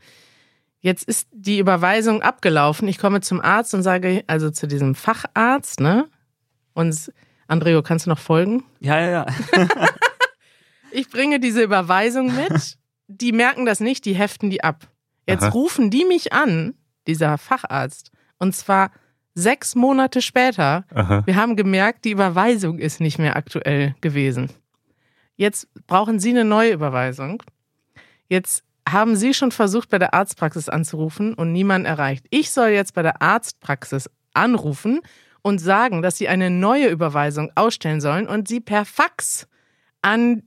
Jetzt 0.79 1.03
ist 1.07 1.27
die 1.31 1.59
Überweisung 1.59 2.21
abgelaufen. 2.21 2.87
Ich 2.87 2.97
komme 2.97 3.21
zum 3.21 3.41
Arzt 3.41 3.73
und 3.73 3.83
sage, 3.83 4.23
also 4.27 4.51
zu 4.51 4.67
diesem 4.67 4.95
Facharzt, 4.95 5.79
ne? 5.79 6.07
Und 6.73 7.11
Andreo, 7.47 7.81
kannst 7.81 8.05
du 8.05 8.09
noch 8.09 8.19
folgen? 8.19 8.63
Ja, 8.79 8.99
ja, 8.99 9.09
ja. 9.09 9.25
Ich 10.91 11.09
bringe 11.09 11.39
diese 11.39 11.61
Überweisung 11.61 12.33
mit. 12.35 12.77
Die 13.07 13.31
merken 13.31 13.65
das 13.65 13.79
nicht, 13.79 14.05
die 14.05 14.15
heften 14.15 14.49
die 14.49 14.63
ab. 14.63 14.87
Jetzt 15.27 15.43
Aha. 15.43 15.49
rufen 15.51 15.89
die 15.89 16.05
mich 16.05 16.33
an, 16.33 16.75
dieser 17.07 17.37
Facharzt, 17.37 18.11
und 18.39 18.55
zwar 18.55 18.91
sechs 19.37 19.75
Monate 19.75 20.21
später. 20.21 20.83
Aha. 20.93 21.21
Wir 21.25 21.35
haben 21.35 21.55
gemerkt, 21.55 22.05
die 22.05 22.11
Überweisung 22.11 22.79
ist 22.79 22.99
nicht 22.99 23.19
mehr 23.19 23.35
aktuell 23.35 23.95
gewesen. 24.01 24.49
Jetzt 25.35 25.67
brauchen 25.85 26.19
Sie 26.19 26.31
eine 26.31 26.43
neue 26.43 26.73
Überweisung. 26.73 27.43
Jetzt 28.27 28.63
haben 28.89 29.15
Sie 29.15 29.33
schon 29.33 29.51
versucht, 29.51 29.89
bei 29.89 29.99
der 29.99 30.13
Arztpraxis 30.13 30.69
anzurufen 30.69 31.33
und 31.35 31.51
niemand 31.51 31.85
erreicht. 31.85 32.25
Ich 32.31 32.51
soll 32.51 32.69
jetzt 32.69 32.93
bei 32.95 33.03
der 33.03 33.21
Arztpraxis 33.21 34.09
anrufen 34.33 35.01
und 35.43 35.59
sagen, 35.59 36.01
dass 36.01 36.17
Sie 36.17 36.27
eine 36.27 36.49
neue 36.49 36.87
Überweisung 36.87 37.51
ausstellen 37.55 38.01
sollen 38.01 38.27
und 38.27 38.47
sie 38.47 38.59
per 38.59 38.85
Fax 38.85 39.47
an 40.01 40.43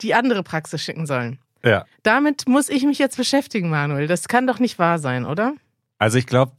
die 0.00 0.14
andere 0.14 0.42
Praxis 0.42 0.82
schicken 0.82 1.06
sollen. 1.06 1.38
Ja. 1.62 1.84
Damit 2.02 2.48
muss 2.48 2.68
ich 2.68 2.84
mich 2.84 2.98
jetzt 2.98 3.16
beschäftigen, 3.16 3.68
Manuel. 3.68 4.06
Das 4.06 4.28
kann 4.28 4.46
doch 4.46 4.58
nicht 4.58 4.78
wahr 4.78 4.98
sein, 4.98 5.24
oder? 5.24 5.54
Also 5.98 6.18
ich 6.18 6.26
glaube, 6.26 6.52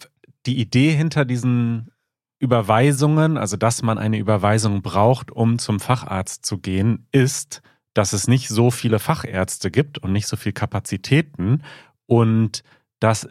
die 0.47 0.59
Idee 0.59 0.91
hinter 0.91 1.25
diesen 1.25 1.91
Überweisungen, 2.39 3.37
also 3.37 3.57
dass 3.57 3.81
man 3.81 3.97
eine 3.97 4.17
Überweisung 4.17 4.81
braucht, 4.81 5.31
um 5.31 5.59
zum 5.59 5.79
Facharzt 5.79 6.45
zu 6.45 6.59
gehen, 6.59 7.07
ist, 7.11 7.61
dass 7.93 8.13
es 8.13 8.27
nicht 8.27 8.47
so 8.47 8.71
viele 8.71 8.99
Fachärzte 8.99 9.71
gibt 9.71 9.97
und 9.97 10.11
nicht 10.11 10.27
so 10.27 10.37
viel 10.37 10.53
Kapazitäten 10.53 11.63
und 12.05 12.63
dass 12.99 13.27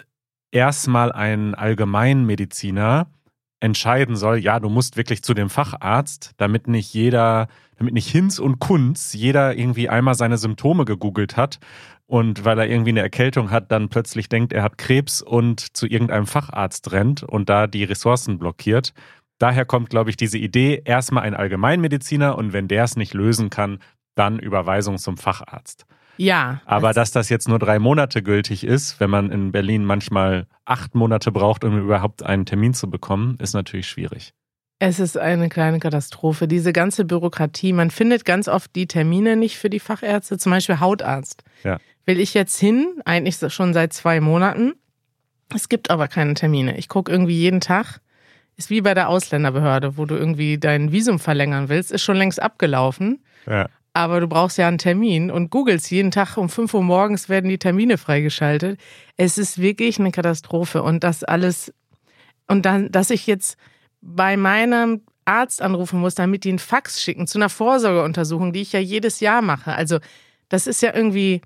erstmal 0.50 1.12
ein 1.12 1.54
Allgemeinmediziner 1.54 3.08
entscheiden 3.60 4.16
soll, 4.16 4.38
ja, 4.38 4.60
du 4.60 4.68
musst 4.68 4.96
wirklich 4.96 5.22
zu 5.22 5.34
dem 5.34 5.48
Facharzt, 5.48 6.32
damit 6.36 6.68
nicht 6.68 6.92
jeder, 6.92 7.48
damit 7.76 7.94
nicht 7.94 8.08
Hinz 8.08 8.38
und 8.38 8.58
Kunz 8.58 9.12
jeder 9.14 9.56
irgendwie 9.56 9.88
einmal 9.88 10.14
seine 10.14 10.38
Symptome 10.38 10.84
gegoogelt 10.84 11.36
hat 11.36 11.58
und 12.06 12.44
weil 12.44 12.58
er 12.58 12.68
irgendwie 12.68 12.90
eine 12.90 13.00
Erkältung 13.00 13.50
hat, 13.50 13.72
dann 13.72 13.88
plötzlich 13.88 14.28
denkt, 14.28 14.52
er 14.52 14.62
hat 14.62 14.78
Krebs 14.78 15.22
und 15.22 15.76
zu 15.76 15.86
irgendeinem 15.86 16.26
Facharzt 16.26 16.92
rennt 16.92 17.22
und 17.22 17.48
da 17.48 17.66
die 17.66 17.84
Ressourcen 17.84 18.38
blockiert. 18.38 18.92
Daher 19.38 19.64
kommt, 19.64 19.90
glaube 19.90 20.10
ich, 20.10 20.16
diese 20.16 20.38
Idee, 20.38 20.82
erstmal 20.84 21.24
ein 21.24 21.34
Allgemeinmediziner 21.34 22.38
und 22.38 22.52
wenn 22.52 22.68
der 22.68 22.84
es 22.84 22.96
nicht 22.96 23.12
lösen 23.12 23.50
kann, 23.50 23.80
dann 24.14 24.38
Überweisung 24.38 24.98
zum 24.98 25.16
Facharzt. 25.16 25.86
Ja. 26.16 26.60
Aber 26.64 26.88
das, 26.92 27.10
dass 27.10 27.26
das 27.26 27.28
jetzt 27.28 27.48
nur 27.48 27.58
drei 27.58 27.78
Monate 27.78 28.22
gültig 28.22 28.64
ist, 28.64 29.00
wenn 29.00 29.10
man 29.10 29.30
in 29.30 29.52
Berlin 29.52 29.84
manchmal 29.84 30.46
acht 30.64 30.94
Monate 30.94 31.32
braucht, 31.32 31.64
um 31.64 31.78
überhaupt 31.78 32.22
einen 32.22 32.46
Termin 32.46 32.74
zu 32.74 32.88
bekommen, 32.90 33.36
ist 33.40 33.54
natürlich 33.54 33.88
schwierig. 33.88 34.32
es 34.78 35.00
ist 35.00 35.16
eine 35.16 35.48
kleine 35.48 35.78
Katastrophe. 35.78 36.48
Diese 36.48 36.72
ganze 36.72 37.04
Bürokratie. 37.04 37.72
Man 37.72 37.90
findet 37.90 38.24
ganz 38.24 38.48
oft 38.48 38.74
die 38.76 38.86
Termine 38.86 39.36
nicht 39.36 39.58
für 39.58 39.70
die 39.70 39.80
Fachärzte, 39.80 40.38
zum 40.38 40.52
Beispiel 40.52 40.80
Hautarzt. 40.80 41.42
Ja. 41.64 41.78
Will 42.04 42.20
ich 42.20 42.34
jetzt 42.34 42.58
hin, 42.58 43.00
eigentlich 43.04 43.38
schon 43.52 43.72
seit 43.72 43.92
zwei 43.92 44.20
Monaten. 44.20 44.74
Es 45.54 45.68
gibt 45.68 45.90
aber 45.90 46.08
keine 46.08 46.34
Termine. 46.34 46.76
Ich 46.76 46.88
gucke 46.88 47.10
irgendwie 47.10 47.36
jeden 47.38 47.60
Tag. 47.60 48.00
Ist 48.58 48.70
wie 48.70 48.80
bei 48.80 48.94
der 48.94 49.08
Ausländerbehörde, 49.08 49.96
wo 49.98 50.06
du 50.06 50.14
irgendwie 50.14 50.58
dein 50.58 50.90
Visum 50.90 51.18
verlängern 51.18 51.68
willst, 51.68 51.92
ist 51.92 52.02
schon 52.02 52.16
längst 52.16 52.40
abgelaufen. 52.40 53.22
Ja. 53.46 53.68
Aber 53.96 54.20
du 54.20 54.26
brauchst 54.26 54.58
ja 54.58 54.68
einen 54.68 54.76
Termin 54.76 55.30
und 55.30 55.48
googelst 55.48 55.90
jeden 55.90 56.10
Tag 56.10 56.36
um 56.36 56.50
5 56.50 56.74
Uhr 56.74 56.82
morgens 56.82 57.30
werden 57.30 57.48
die 57.48 57.56
Termine 57.56 57.96
freigeschaltet. 57.96 58.78
Es 59.16 59.38
ist 59.38 59.58
wirklich 59.58 59.98
eine 59.98 60.12
Katastrophe 60.12 60.82
und 60.82 61.02
das 61.02 61.24
alles 61.24 61.72
und 62.46 62.66
dann, 62.66 62.92
dass 62.92 63.08
ich 63.08 63.26
jetzt 63.26 63.56
bei 64.02 64.36
meinem 64.36 65.00
Arzt 65.24 65.62
anrufen 65.62 65.98
muss, 65.98 66.14
damit 66.14 66.44
die 66.44 66.50
einen 66.50 66.58
Fax 66.58 67.00
schicken 67.00 67.26
zu 67.26 67.38
einer 67.38 67.48
Vorsorgeuntersuchung, 67.48 68.52
die 68.52 68.60
ich 68.60 68.72
ja 68.72 68.80
jedes 68.80 69.20
Jahr 69.20 69.40
mache. 69.40 69.72
Also 69.72 69.98
das 70.50 70.66
ist 70.66 70.82
ja 70.82 70.94
irgendwie, 70.94 71.40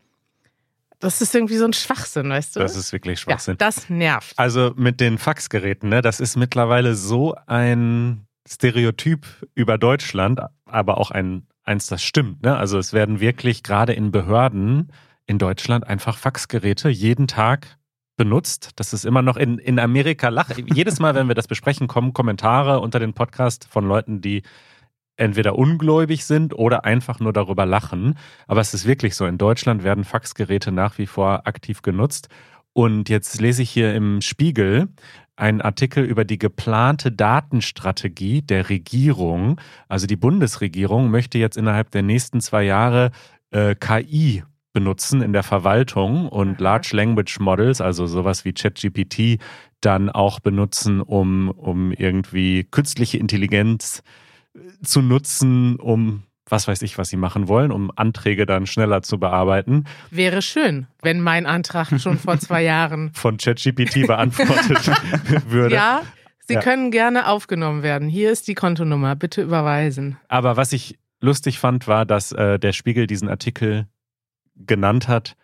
das 0.99 1.23
ist 1.23 1.33
irgendwie 1.33 1.57
so 1.57 1.67
ein 1.67 1.73
Schwachsinn, 1.73 2.31
weißt 2.31 2.57
du? 2.57 2.61
Das 2.61 2.75
ist 2.75 2.93
wirklich 2.93 3.21
Schwachsinn. 3.21 3.59
Ja, 3.61 3.67
das 3.69 3.89
nervt. 3.89 4.37
Also 4.37 4.73
mit 4.75 4.99
den 4.99 5.19
Faxgeräten, 5.19 5.89
ne, 5.89 6.03
das 6.03 6.19
ist 6.19 6.35
mittlerweile 6.35 6.97
so 6.97 7.37
ein 7.47 8.27
Stereotyp 8.45 9.25
über 9.55 9.79
Deutschland, 9.79 10.41
aber 10.65 10.99
auch 10.99 11.13
ein 11.13 11.47
eins, 11.71 11.87
das 11.87 12.03
stimmt. 12.03 12.43
Ne? 12.43 12.57
Also 12.57 12.79
es 12.79 12.93
werden 12.93 13.21
wirklich 13.21 13.63
gerade 13.63 13.93
in 13.93 14.11
Behörden 14.11 14.93
in 15.27 15.39
Deutschland 15.39 15.87
einfach 15.87 16.19
Faxgeräte 16.19 16.89
jeden 16.91 17.29
Tag 17.29 17.79
benutzt. 18.17 18.73
Das 18.77 18.93
ist 18.93 19.07
immer 19.07 19.23
noch 19.23 19.37
in, 19.37 19.59
in 19.59 19.79
Amerika 19.79 20.29
lach. 20.29 20.51
Jedes 20.75 20.99
Mal, 20.99 21.15
wenn 21.15 21.29
wir 21.29 21.37
das 21.37 21.47
besprechen, 21.47 21.87
kommen 21.87 22.13
Kommentare 22.13 22.81
unter 22.81 22.99
den 22.99 23.15
Podcast 23.15 23.67
von 23.71 23.87
Leuten, 23.87 24.21
die 24.21 24.43
entweder 25.17 25.57
ungläubig 25.57 26.25
sind 26.25 26.53
oder 26.55 26.85
einfach 26.85 27.21
nur 27.21 27.33
darüber 27.33 27.65
lachen. 27.65 28.19
Aber 28.49 28.61
es 28.61 28.75
ist 28.75 28.87
wirklich 28.87 29.15
so. 29.15 29.25
In 29.27 29.39
Deutschland 29.39 29.85
werden 29.85 30.05
Faxgeräte 30.05 30.73
nach 30.73 30.99
wie 30.99 31.07
vor 31.07 31.47
aktiv 31.47 31.83
genutzt. 31.83 32.29
Und 32.73 33.09
jetzt 33.09 33.41
lese 33.41 33.63
ich 33.63 33.71
hier 33.71 33.95
im 33.95 34.21
Spiegel 34.21 34.89
einen 35.41 35.61
Artikel 35.61 36.05
über 36.05 36.25
die 36.25 36.39
geplante 36.39 37.11
Datenstrategie 37.11 38.43
der 38.43 38.69
Regierung. 38.69 39.61
Also 39.89 40.07
die 40.07 40.17
Bundesregierung 40.17 41.11
möchte 41.11 41.39
jetzt 41.39 41.57
innerhalb 41.57 41.91
der 41.91 42.03
nächsten 42.03 42.41
zwei 42.41 42.63
Jahre 42.63 43.11
äh, 43.51 43.75
KI 43.75 44.45
benutzen 44.73 45.23
in 45.23 45.33
der 45.33 45.43
Verwaltung 45.43 46.29
und 46.29 46.61
Large 46.61 46.91
Language 46.93 47.41
Models, 47.41 47.81
also 47.81 48.07
sowas 48.07 48.45
wie 48.45 48.53
ChatGPT, 48.53 49.43
dann 49.81 50.11
auch 50.11 50.41
benutzen, 50.41 51.01
um, 51.01 51.49
um 51.51 51.93
irgendwie 51.93 52.65
künstliche 52.65 53.19
Intelligenz 53.19 54.03
äh, 54.55 54.61
zu 54.83 55.03
nutzen, 55.03 55.77
um 55.77 56.23
was 56.51 56.69
weiß 56.69 56.83
ich, 56.83 56.99
was 56.99 57.09
sie 57.09 57.17
machen 57.17 57.49
wollen, 57.49 57.71
um 57.73 57.91
Anträge 57.97 58.47
dann 58.47 58.67
schneller 58.67 59.03
zu 59.03 59.19
bearbeiten. 59.19 59.85
Wäre 60.11 60.43
schön, 60.43 60.87
wenn 61.03 61.21
mein 61.21 61.47
Antrag 61.47 61.89
schon 62.01 62.19
vor 62.19 62.39
zwei 62.39 62.63
Jahren. 62.63 63.11
Von 63.15 63.37
ChatGPT 63.37 64.07
beantwortet 64.07 64.91
würde. 65.49 65.75
Ja, 65.75 66.03
Sie 66.47 66.55
Ja. 66.55 66.61
können 66.63 66.91
gerne 66.91 67.29
aufgenommen 67.29 67.83
werden. 67.85 68.09
Hier 68.09 68.33
ist 68.33 68.49
die 68.49 68.55
Kontonummer. 68.55 69.15
Bitte 69.15 69.41
überweisen. 69.43 70.17
Aber 70.27 70.57
was 70.57 70.73
ich 70.73 70.99
lustig 71.21 71.61
fand, 71.61 71.87
war, 71.87 72.05
dass 72.05 72.33
äh, 72.33 72.59
der 72.59 72.73
Spiegel 72.73 73.07
diesen 73.07 73.29
Artikel 73.29 73.87
genannt 74.57 75.07
hat, 75.07 75.37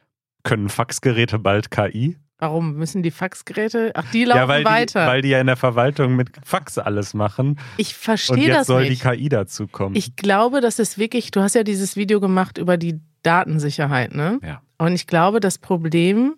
können 0.43 0.69
Faxgeräte 0.69 1.39
bald 1.39 1.71
KI? 1.71 2.17
Warum 2.39 2.75
müssen 2.75 3.03
die 3.03 3.11
Faxgeräte? 3.11 3.93
Ach, 3.95 4.05
die 4.13 4.25
laufen 4.25 4.41
ja, 4.41 4.49
weil 4.49 4.65
weiter. 4.65 5.05
Die, 5.05 5.09
weil 5.09 5.23
die 5.23 5.29
ja 5.31 5.41
in 5.41 5.47
der 5.47 5.57
Verwaltung 5.57 6.17
mit 6.17 6.31
Fax 6.45 6.77
alles 6.77 7.15
machen. 7.15 7.59
ich 7.79 7.89
Und 7.89 7.97
verstehe 7.97 8.49
jetzt 8.49 8.57
das 8.57 8.67
soll 8.67 8.89
nicht. 8.89 9.03
die 9.03 9.09
KI 9.09 9.29
dazukommen. 9.31 9.97
Ich 9.97 10.17
glaube, 10.17 10.61
das 10.61 10.79
ist 10.79 10.99
wirklich, 10.99 11.31
du 11.31 11.41
hast 11.41 11.55
ja 11.55 11.63
dieses 11.63 11.97
Video 11.97 12.21
gemacht 12.21 12.59
über 12.59 12.77
die 12.77 13.01
Datensicherheit, 13.23 14.15
ne? 14.15 14.39
Ja. 14.43 14.61
Und 14.79 14.93
ich 14.93 15.07
glaube, 15.07 15.41
das 15.41 15.57
Problem 15.59 16.35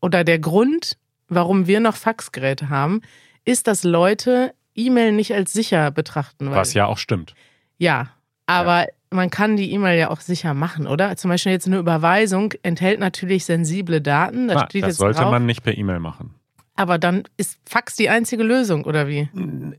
oder 0.00 0.22
der 0.22 0.38
Grund, 0.38 0.96
warum 1.28 1.66
wir 1.66 1.80
noch 1.80 1.96
Faxgeräte 1.96 2.68
haben, 2.68 3.00
ist, 3.44 3.66
dass 3.66 3.82
Leute 3.82 4.54
E-Mail 4.76 5.12
nicht 5.12 5.34
als 5.34 5.52
sicher 5.52 5.90
betrachten. 5.90 6.50
Was 6.52 6.74
ja 6.74 6.86
auch 6.86 6.98
stimmt. 6.98 7.34
Ja, 7.78 8.10
aber 8.48 8.86
man 9.10 9.30
kann 9.30 9.56
die 9.56 9.72
E-Mail 9.72 9.98
ja 9.98 10.10
auch 10.10 10.20
sicher 10.20 10.54
machen, 10.54 10.86
oder? 10.86 11.16
Zum 11.16 11.30
Beispiel 11.30 11.52
jetzt 11.52 11.66
eine 11.66 11.78
Überweisung 11.78 12.54
enthält 12.62 12.98
natürlich 12.98 13.44
sensible 13.44 14.00
Daten. 14.00 14.48
Da 14.48 14.66
steht 14.66 14.84
das 14.84 14.96
sollte 14.96 15.20
drauf, 15.20 15.30
man 15.30 15.46
nicht 15.46 15.62
per 15.62 15.76
E-Mail 15.76 16.00
machen. 16.00 16.34
Aber 16.74 16.98
dann 16.98 17.24
ist 17.36 17.58
Fax 17.68 17.96
die 17.96 18.08
einzige 18.08 18.42
Lösung, 18.42 18.84
oder 18.84 19.06
wie? 19.06 19.28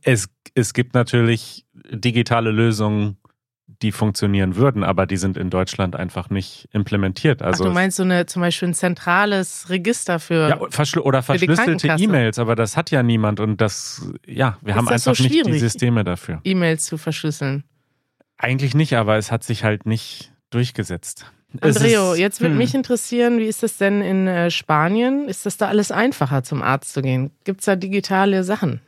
Es, 0.04 0.30
es 0.54 0.74
gibt 0.74 0.94
natürlich 0.94 1.66
digitale 1.92 2.52
Lösungen, 2.52 3.18
die 3.82 3.92
funktionieren 3.92 4.56
würden, 4.56 4.84
aber 4.84 5.06
die 5.06 5.18
sind 5.18 5.38
in 5.38 5.50
Deutschland 5.50 5.96
einfach 5.96 6.30
nicht 6.30 6.68
implementiert. 6.72 7.42
Also 7.42 7.64
Ach, 7.64 7.68
du 7.70 7.74
meinst 7.74 7.98
so 7.98 8.04
eine 8.04 8.26
zum 8.26 8.42
Beispiel 8.42 8.68
ein 8.68 8.74
zentrales 8.74 9.70
Register 9.70 10.20
für. 10.20 10.50
Ja, 10.50 10.60
verschl 10.70 11.00
oder 11.00 11.24
verschlüsselte. 11.24 11.96
E-Mails, 11.98 12.38
aber 12.40 12.56
das 12.56 12.76
hat 12.76 12.92
ja 12.92 13.02
niemand 13.02 13.40
und 13.40 13.62
das, 13.62 14.12
ja, 14.28 14.58
wir 14.62 14.72
Ist 14.72 14.78
haben 14.78 14.86
das 14.88 15.04
so 15.04 15.12
einfach 15.12 15.24
nicht 15.24 15.46
die? 15.46 15.60
Systeme 15.60 16.04
dafür. 16.04 16.42
E-Mails 16.44 16.86
zu 16.86 16.98
verschlüsseln. 16.98 17.64
Eigentlich 18.40 18.74
nicht, 18.74 18.96
aber 18.96 19.18
es 19.18 19.32
hat 19.32 19.44
sich 19.44 19.64
halt 19.64 19.86
nicht 19.86 20.32
durchgesetzt. 20.50 21.32
Es 21.62 21.78
Andreo, 21.78 22.14
ist- 22.14 22.20
jetzt 22.20 22.42
würde 22.42 22.54
hm. 22.54 22.58
mich 22.58 22.74
interessieren, 22.74 23.38
wie 23.38 23.46
ist 23.46 23.62
das 23.64 23.78
denn 23.78 24.02
in 24.02 24.28
äh, 24.28 24.50
Spanien? 24.50 25.28
Ist 25.28 25.46
das 25.46 25.58
da 25.58 25.68
alles 25.68 25.92
einfacher, 25.92 26.42
zum 26.44 26.62
Arzt 26.64 26.94
zu 26.94 27.02
gehen? 27.02 27.32
Gibt 27.44 27.60
es 27.62 27.66
da 27.66 27.76
digitale 27.76 28.44
Sachen? 28.44 28.82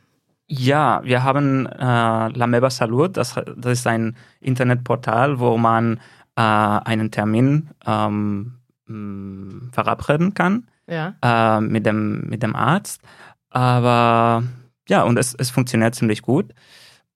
Ja, 0.46 1.00
wir 1.04 1.22
haben 1.22 1.66
äh, 1.66 1.78
La 1.78 2.46
Meva 2.46 2.70
Salud, 2.70 3.16
das, 3.16 3.34
das 3.56 3.72
ist 3.80 3.86
ein 3.86 4.16
Internetportal, 4.40 5.38
wo 5.38 5.56
man 5.58 5.98
äh, 6.36 6.40
einen 6.42 7.10
Termin 7.10 7.68
ähm, 7.86 8.54
mh, 8.86 9.72
verabreden 9.72 10.34
kann 10.34 10.66
Ja. 10.88 11.14
äh, 11.22 11.60
mit, 11.60 11.84
dem, 11.86 12.22
mit 12.28 12.42
dem 12.42 12.54
Arzt. 12.56 13.02
Aber 13.50 14.42
ja, 14.88 15.02
und 15.02 15.18
es, 15.18 15.34
es 15.34 15.50
funktioniert 15.50 15.94
ziemlich 15.94 16.22
gut. 16.22 16.52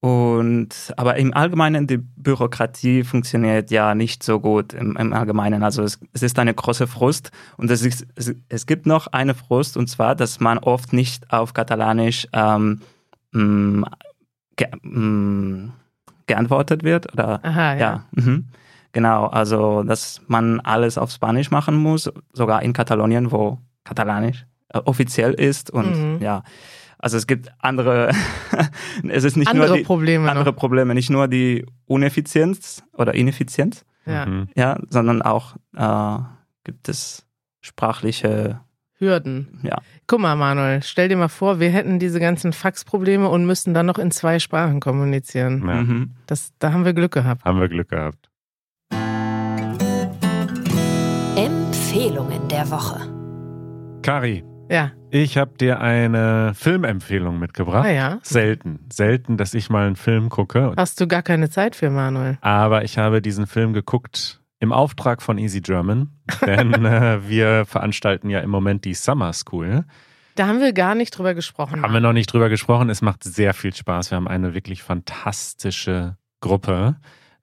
Und 0.07 0.95
aber 0.97 1.17
im 1.17 1.35
Allgemeinen 1.35 1.89
die 1.89 1.97
Bürokratie 1.97 3.03
funktioniert 3.03 3.73
ja 3.73 3.97
nicht 3.97 4.23
so 4.23 4.39
gut 4.39 4.73
im, 4.73 4.97
im 4.97 5.13
Allgemeinen. 5.13 5.65
Also 5.65 5.83
es, 5.83 5.99
es 6.13 6.23
ist 6.23 6.39
eine 6.39 6.55
große 6.55 6.87
Frust 6.87 7.33
und 7.57 7.73
es, 7.73 7.83
ist, 7.83 8.07
es, 8.15 8.33
es 8.49 8.67
gibt 8.67 8.87
noch 8.87 9.09
eine 9.09 9.35
Frust 9.35 9.77
und 9.77 9.89
zwar, 9.89 10.15
dass 10.15 10.39
man 10.39 10.59
oft 10.59 10.93
nicht 10.93 11.33
auf 11.33 11.55
Katalanisch 11.55 12.29
ähm, 12.33 12.83
mh, 13.33 13.91
ge, 14.55 14.69
mh, 14.83 15.73
geantwortet 16.29 16.85
wird 16.85 17.13
oder 17.13 17.45
Aha, 17.45 17.75
ja. 17.75 17.79
ja, 17.81 18.05
mhm. 18.13 18.45
genau. 18.93 19.27
Also, 19.27 19.83
dass 19.83 20.23
man 20.29 20.61
alles 20.61 20.99
auf 20.99 21.11
Spanisch 21.11 21.51
machen 21.51 21.75
muss, 21.75 22.09
sogar 22.33 22.63
in 22.63 22.73
Katalonien, 22.73 23.33
wo 23.33 23.59
katalanisch 23.83 24.47
äh, 24.69 24.79
offiziell 24.85 25.33
ist 25.33 25.71
und 25.71 25.97
Mhm. 25.97 26.23
ja, 26.23 26.45
also 27.07 27.19
es 27.19 27.29
gibt 27.29 27.53
andere, 27.61 28.11
es 29.09 29.23
ist 29.23 29.37
nicht 29.37 29.47
Andere 29.47 29.69
nur 29.69 29.77
die, 29.77 29.85
Probleme 29.85 30.29
andere 30.29 30.47
noch. 30.47 30.57
Probleme, 30.57 30.93
nicht 30.93 31.09
nur 31.09 31.29
die 31.29 31.65
Uneffizienz 31.85 32.83
oder 32.95 33.15
Ineffizienz, 33.15 33.85
Ja. 34.07 34.27
Mhm. 34.27 34.49
ja, 34.57 34.77
sondern 34.91 35.23
auch 35.23 35.55
äh, 35.77 36.19
gibt 36.65 36.89
es 36.89 37.25
sprachliche, 37.61 38.61
Hürden. 38.99 39.61
ja, 39.63 39.79
Guck 40.09 40.19
mal, 40.19 40.35
Manuel, 40.35 40.83
stell 40.83 41.09
dir 41.09 41.17
mal 41.17 41.29
vor, 41.29 41.61
wir 41.61 41.71
hätten 41.71 42.01
diese 42.01 42.19
ganzen 42.19 42.53
Faxprobleme 42.53 43.29
und 43.29 43.47
müssten 43.47 43.73
dann 43.73 43.87
noch 43.87 43.99
in 43.99 44.11
zwei 44.11 44.41
Sprachen 44.41 44.81
kommunizieren. 44.81 45.63
Ja, 45.65 45.75
mhm. 45.83 46.11
Das, 46.27 46.51
da 46.59 46.73
haben 46.73 46.85
wir 46.85 46.93
Glück 46.93 47.13
gehabt. 47.13 47.45
Haben 47.45 47.61
wir 47.61 47.69
Glück 47.69 47.91
gehabt. 47.91 48.31
Empfehlungen 51.37 52.49
der 52.49 52.69
Woche. 52.73 52.99
Kari, 54.03 54.43
Ja, 54.69 54.91
ich 55.11 55.39
habe 55.39 55.57
dir 55.57 55.81
eine 55.81 56.53
Filmempfehlung 56.55 57.39
mitgebracht. 57.39 57.87
ah 57.87 57.91
ja. 57.91 58.19
Selten, 58.23 58.81
selten, 58.93 59.37
dass 59.37 59.55
ich 59.55 59.71
mal 59.71 59.87
einen 59.87 59.97
Film 59.97 60.29
gucke. 60.29 60.75
Hast 60.77 61.01
du 61.01 61.07
gar 61.07 61.23
keine 61.23 61.49
Zeit 61.49 61.77
für, 61.77 61.89
Manuel? 61.89 62.39
Aber 62.41 62.83
ich 62.83 62.99
habe 62.99 63.23
diesen 63.23 63.47
Film 63.47 63.73
geguckt 63.73 64.41
im 64.59 64.73
Auftrag 64.73 65.23
von 65.23 65.39
Easy 65.39 65.61
German, 65.61 66.11
denn 66.45 66.73
äh, 66.85 67.29
wir 67.29 67.65
veranstalten 67.67 68.29
ja 68.29 68.41
im 68.41 68.51
Moment 68.51 68.85
die 68.85 68.95
Summer 68.95 69.33
School. 69.33 69.85
Da 70.35 70.49
haben 70.49 70.61
wir 70.61 70.73
gar 70.73 70.97
nicht 70.97 71.17
drüber 71.17 71.35
gesprochen. 71.35 71.83
Haben 71.83 71.95
wir 71.95 72.01
noch 72.01 72.13
nicht 72.13 72.33
drüber 72.33 72.49
gesprochen. 72.49 72.91
Es 72.91 73.03
macht 73.03 73.23
sehr 73.23 73.55
viel 73.55 73.75
Spaß. 73.75 74.11
Wir 74.11 74.17
haben 74.17 74.29
eine 74.29 74.53
wirklich 74.53 74.83
fantastische 74.83 76.17
Gruppe. 76.41 76.97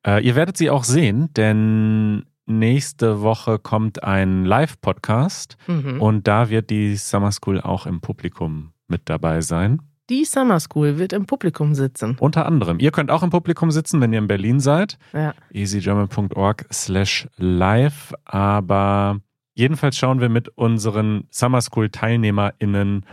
Äh, 0.05 0.23
ihr 0.25 0.35
werdet 0.35 0.57
sie 0.57 0.69
auch 0.69 0.83
sehen, 0.83 1.29
denn 1.33 2.25
nächste 2.45 3.21
Woche 3.21 3.59
kommt 3.59 4.03
ein 4.03 4.45
Live-Podcast 4.45 5.57
mhm. 5.67 6.01
und 6.01 6.27
da 6.27 6.49
wird 6.49 6.69
die 6.69 6.95
Summer 6.95 7.31
School 7.31 7.61
auch 7.61 7.85
im 7.85 8.01
Publikum 8.01 8.73
mit 8.87 9.03
dabei 9.09 9.41
sein. 9.41 9.81
Die 10.09 10.25
Summer 10.25 10.59
School 10.59 10.97
wird 10.99 11.13
im 11.13 11.25
Publikum 11.25 11.73
sitzen. 11.75 12.17
Unter 12.19 12.45
anderem. 12.45 12.79
Ihr 12.79 12.91
könnt 12.91 13.09
auch 13.09 13.23
im 13.23 13.29
Publikum 13.29 13.71
sitzen, 13.71 14.01
wenn 14.01 14.11
ihr 14.11 14.19
in 14.19 14.27
Berlin 14.27 14.59
seid. 14.59 14.97
Ja. 15.13 15.33
easygerman.org 15.51 16.65
slash 16.73 17.27
live. 17.37 18.13
Aber 18.25 19.21
jedenfalls 19.55 19.97
schauen 19.97 20.19
wir 20.19 20.27
mit 20.27 20.49
unseren 20.49 21.23
Summer 21.29 21.61
School 21.61 21.89
TeilnehmerInnen 21.89 23.05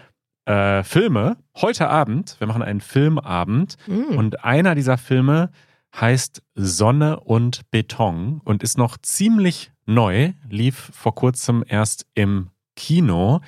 äh, 0.47 0.83
Filme 0.83 1.37
heute 1.61 1.89
Abend. 1.89 2.35
Wir 2.41 2.49
machen 2.49 2.63
einen 2.63 2.81
Filmabend 2.81 3.77
Mhm. 3.87 4.17
und 4.19 4.45
einer 4.45 4.75
dieser 4.75 4.99
Filme 4.99 5.51
heißt 5.94 6.42
Sonne 6.54 7.20
und 7.20 7.70
Beton 7.70 8.40
und 8.44 8.62
ist 8.62 8.78
noch 8.78 8.97
ziemlich 8.99 9.73
neu, 9.87 10.32
lief 10.49 10.90
vor 10.94 11.14
kurzem 11.14 11.64
erst 11.66 12.06
im 12.14 12.49
Kino 12.76 13.40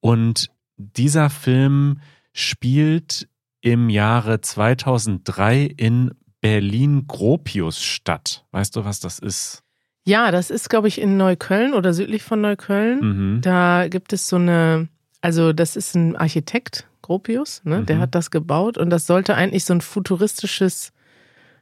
und 0.00 0.50
dieser 0.76 1.28
Film 1.30 2.00
spielt 2.32 3.28
im 3.60 3.90
Jahre 3.90 4.40
2003 4.40 5.64
in 5.76 6.12
Berlin-Gropiusstadt. 6.40 8.44
Weißt 8.52 8.76
du, 8.76 8.84
was 8.84 9.00
das 9.00 9.18
ist? 9.18 9.62
ja, 10.04 10.30
das 10.30 10.48
ist, 10.50 10.70
glaube 10.70 10.88
ich, 10.88 10.98
in 11.02 11.18
Neukölln 11.18 11.74
oder 11.74 11.92
südlich 11.92 12.22
von 12.22 12.40
Neukölln. 12.40 13.00
Mhm. 13.34 13.40
Da 13.42 13.88
gibt 13.88 14.14
es 14.14 14.26
so 14.26 14.36
eine, 14.36 14.88
also 15.20 15.52
das 15.52 15.76
ist 15.76 15.94
ein 15.96 16.16
Architekt, 16.16 16.88
Gropius, 17.02 17.60
ne? 17.64 17.84
der 17.84 17.96
Mhm. 17.96 18.00
hat 18.00 18.14
das 18.14 18.30
gebaut 18.30 18.78
und 18.78 18.88
das 18.88 19.06
sollte 19.06 19.34
eigentlich 19.34 19.66
so 19.66 19.74
ein 19.74 19.82
futuristisches 19.82 20.92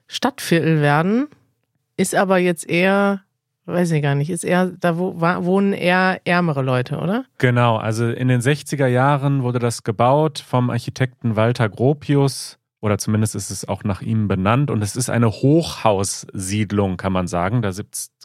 Stadtviertel 0.07 0.81
werden, 0.81 1.29
ist 1.97 2.15
aber 2.15 2.39
jetzt 2.39 2.69
eher, 2.69 3.23
weiß 3.67 3.91
ich 3.93 4.03
gar 4.03 4.15
nicht, 4.15 4.31
ist 4.31 4.45
eher, 4.45 4.67
da 4.79 4.97
wohnen 4.99 5.73
eher 5.73 6.21
ärmere 6.25 6.63
Leute, 6.63 6.99
oder? 6.99 7.25
Genau, 7.39 7.77
also 7.77 8.09
in 8.09 8.29
den 8.29 8.41
60er 8.41 8.87
Jahren 8.87 9.43
wurde 9.43 9.59
das 9.59 9.83
gebaut 9.83 10.39
vom 10.39 10.71
Architekten 10.71 11.37
Walter 11.37 11.69
Gropius 11.69 12.59
oder 12.81 12.99
zumindest 12.99 13.35
ist 13.35 13.51
es 13.51 13.67
auch 13.67 13.85
nach 13.85 14.03
ihm 14.03 14.29
benannt 14.29 14.71
und 14.71 14.83
es 14.83 14.97
ist 14.97 15.11
eine 15.11 15.31
Hochhaussiedlung, 15.31 16.97
kann 16.97 17.13
man 17.13 17.27
sagen. 17.27 17.63
Da 17.63 17.71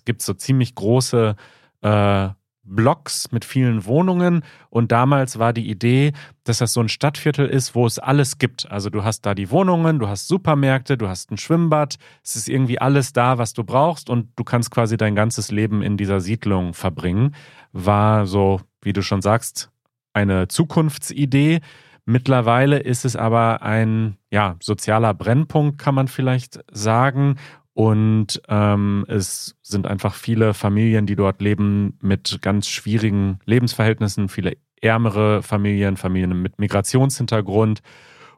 gibt 0.06 0.22
es 0.22 0.26
so 0.26 0.34
ziemlich 0.34 0.76
große 0.76 1.36
äh, 1.82 2.30
Blocks 2.64 3.32
mit 3.32 3.44
vielen 3.44 3.86
Wohnungen 3.86 4.44
und 4.70 4.92
damals 4.92 5.40
war 5.40 5.52
die 5.52 5.70
Idee, 5.70 6.14
dass 6.44 6.60
das 6.60 6.74
so 6.74 6.80
ein 6.80 6.90
Stadtviertel 6.90 7.48
ist, 7.48 7.76
wo 7.76 7.86
es 7.86 7.98
alles 8.00 8.38
gibt. 8.38 8.72
Also 8.72 8.90
du 8.90 9.04
hast 9.04 9.26
da 9.26 9.34
die 9.34 9.50
Wohnungen, 9.50 10.00
du 10.00 10.08
hast 10.08 10.28
Supermärkte, 10.28 10.98
du 10.98 11.08
hast 11.08 11.32
ein 11.32 11.38
Schwimmbad, 11.38 11.98
es 12.24 12.36
ist 12.36 12.50
irgendwie 12.50 12.80
alles 12.80 13.14
da, 13.14 13.38
was 13.38 13.54
du 13.54 13.64
brauchst 13.64 14.10
und 14.10 14.30
du 14.36 14.44
kannst 14.44 14.72
quasi 14.72 14.98
dein 14.98 15.16
ganzes 15.16 15.52
Leben 15.52 15.82
in 15.82 15.98
dieser 15.98 16.22
Siedlung 16.22 16.74
verbringen. 16.74 17.36
War 17.74 18.26
so, 18.28 18.62
wie 18.82 18.94
du 18.94 19.02
schon 19.02 19.22
sagst, 19.22 19.72
eine 20.14 20.48
Zukunftsidee. 20.48 21.62
Mittlerweile 22.06 22.80
ist 22.80 23.06
es 23.06 23.16
aber 23.16 23.62
ein 23.62 24.18
ja, 24.32 24.56
sozialer 24.62 25.14
Brennpunkt, 25.14 25.78
kann 25.78 25.96
man 25.96 26.08
vielleicht 26.08 26.60
sagen. 26.72 27.36
Und 27.74 28.42
ähm, 28.50 29.06
es 29.08 29.56
sind 29.62 29.88
einfach 29.88 30.14
viele 30.14 30.54
Familien, 30.54 31.06
die 31.06 31.16
dort 31.16 31.42
leben, 31.42 31.98
mit 32.02 32.40
ganz 32.42 32.68
schwierigen 32.68 33.40
Lebensverhältnissen, 33.46 34.28
viele 34.30 34.58
ärmere 34.82 35.42
Familien, 35.42 35.96
Familien 35.96 36.42
mit 36.42 36.60
Migrationshintergrund 36.60 37.82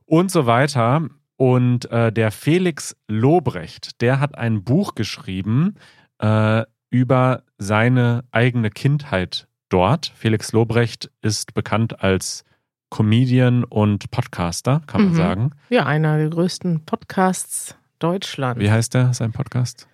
und 0.05 0.29
so 0.29 0.45
weiter. 0.45 1.07
Und 1.35 1.89
äh, 1.91 2.11
der 2.11 2.31
Felix 2.31 2.95
Lobrecht, 3.07 4.01
der 4.01 4.19
hat 4.19 4.37
ein 4.37 4.63
Buch 4.63 4.93
geschrieben 4.93 5.75
äh, 6.19 6.63
über 6.91 7.43
seine 7.57 8.23
eigene 8.31 8.69
Kindheit 8.69 9.47
dort. 9.69 10.11
Felix 10.15 10.51
Lobrecht 10.51 11.09
ist 11.23 11.55
bekannt 11.55 12.03
als 12.03 12.43
Comedian 12.91 13.63
und 13.63 14.11
Podcaster, 14.11 14.81
kann 14.85 15.01
man 15.05 15.11
Mhm. 15.13 15.15
sagen. 15.17 15.51
Ja, 15.69 15.87
einer 15.87 16.17
der 16.19 16.29
größten 16.29 16.85
Podcasts 16.85 17.75
Deutschlands. 18.03 18.59
Wie 18.59 18.69
heißt 18.69 18.93
der, 18.95 19.13
sein 19.13 19.31
Podcast? 19.31 19.87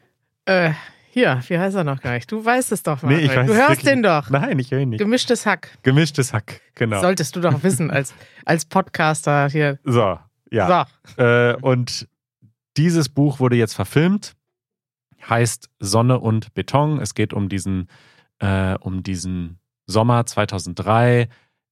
Äh, 0.45 0.71
hier, 1.11 1.43
wie 1.47 1.59
heißt 1.59 1.75
er 1.75 1.83
noch 1.83 2.01
gar 2.01 2.13
nicht? 2.13 2.31
Du 2.31 2.43
weißt 2.43 2.71
es 2.71 2.81
doch 2.81 3.03
mal. 3.03 3.15
Nee, 3.15 3.19
ich 3.19 3.35
weiß 3.35 3.45
du 3.45 3.53
hörst 3.53 3.69
wirklich 3.69 3.85
den 3.85 4.01
doch. 4.01 4.31
Nein, 4.31 4.57
ich 4.57 4.71
höre 4.71 4.79
ihn 4.79 4.89
nicht. 4.89 4.99
Gemischtes 4.99 5.45
Hack. 5.45 5.77
Gemischtes 5.83 6.33
Hack, 6.33 6.59
genau. 6.73 7.01
Solltest 7.01 7.35
du 7.35 7.39
doch 7.39 7.61
wissen 7.61 7.91
als, 7.91 8.15
als 8.45 8.65
Podcaster 8.65 9.47
hier. 9.49 9.77
So, 9.83 10.17
ja. 10.49 10.87
So. 11.15 11.23
Äh, 11.23 11.55
und 11.61 12.07
dieses 12.77 13.09
Buch 13.09 13.39
wurde 13.39 13.57
jetzt 13.57 13.75
verfilmt, 13.75 14.35
heißt 15.29 15.69
Sonne 15.77 16.19
und 16.19 16.55
Beton. 16.55 16.99
Es 16.99 17.13
geht 17.13 17.31
um 17.31 17.47
diesen, 17.47 17.89
äh, 18.39 18.75
um 18.79 19.03
diesen 19.03 19.59
Sommer 19.85 20.25
2003 20.25 21.29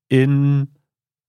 in 0.07 0.67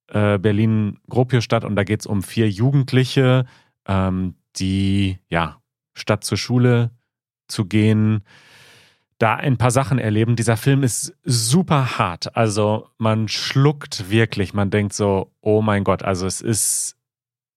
äh, 0.09 0.39
Berlin-Gropiusstadt 0.39 1.65
und 1.65 1.77
da 1.77 1.85
geht 1.85 2.01
es 2.01 2.07
um 2.07 2.23
vier 2.23 2.51
Jugendliche, 2.51 3.47
ähm, 3.87 4.35
die 4.61 5.19
ja 5.29 5.61
statt 5.95 6.25
zur 6.25 6.39
Schule 6.39 6.91
zu 7.49 7.65
gehen, 7.65 8.23
da 9.19 9.35
ein 9.35 9.59
paar 9.59 9.73
Sachen 9.73 9.99
erleben. 9.99 10.37
Dieser 10.37 10.57
Film 10.57 10.83
ist 10.83 11.17
super 11.25 11.99
hart. 11.99 12.37
Also 12.37 12.89
man 12.99 13.29
schluckt 13.29 14.11
wirklich. 14.11 14.55
Man 14.55 14.71
denkt 14.71 14.93
so, 14.93 15.33
oh 15.41 15.61
mein 15.61 15.83
Gott, 15.83 16.05
also 16.05 16.27
es 16.27 16.41
ist, 16.41 16.97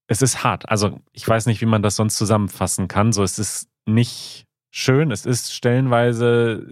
es 0.07 0.21
ist 0.21 0.43
hart. 0.43 0.67
Also 0.69 0.99
ich 1.11 1.27
weiß 1.27 1.45
nicht, 1.45 1.61
wie 1.61 1.67
man 1.67 1.83
das 1.83 1.95
sonst 1.95 2.17
zusammenfassen 2.17 2.87
kann. 2.87 3.13
So, 3.13 3.21
es 3.21 3.37
ist 3.37 3.69
nicht 3.85 4.47
schön. 4.71 5.11
Es 5.11 5.25
ist 5.25 5.53
stellenweise 5.53 6.65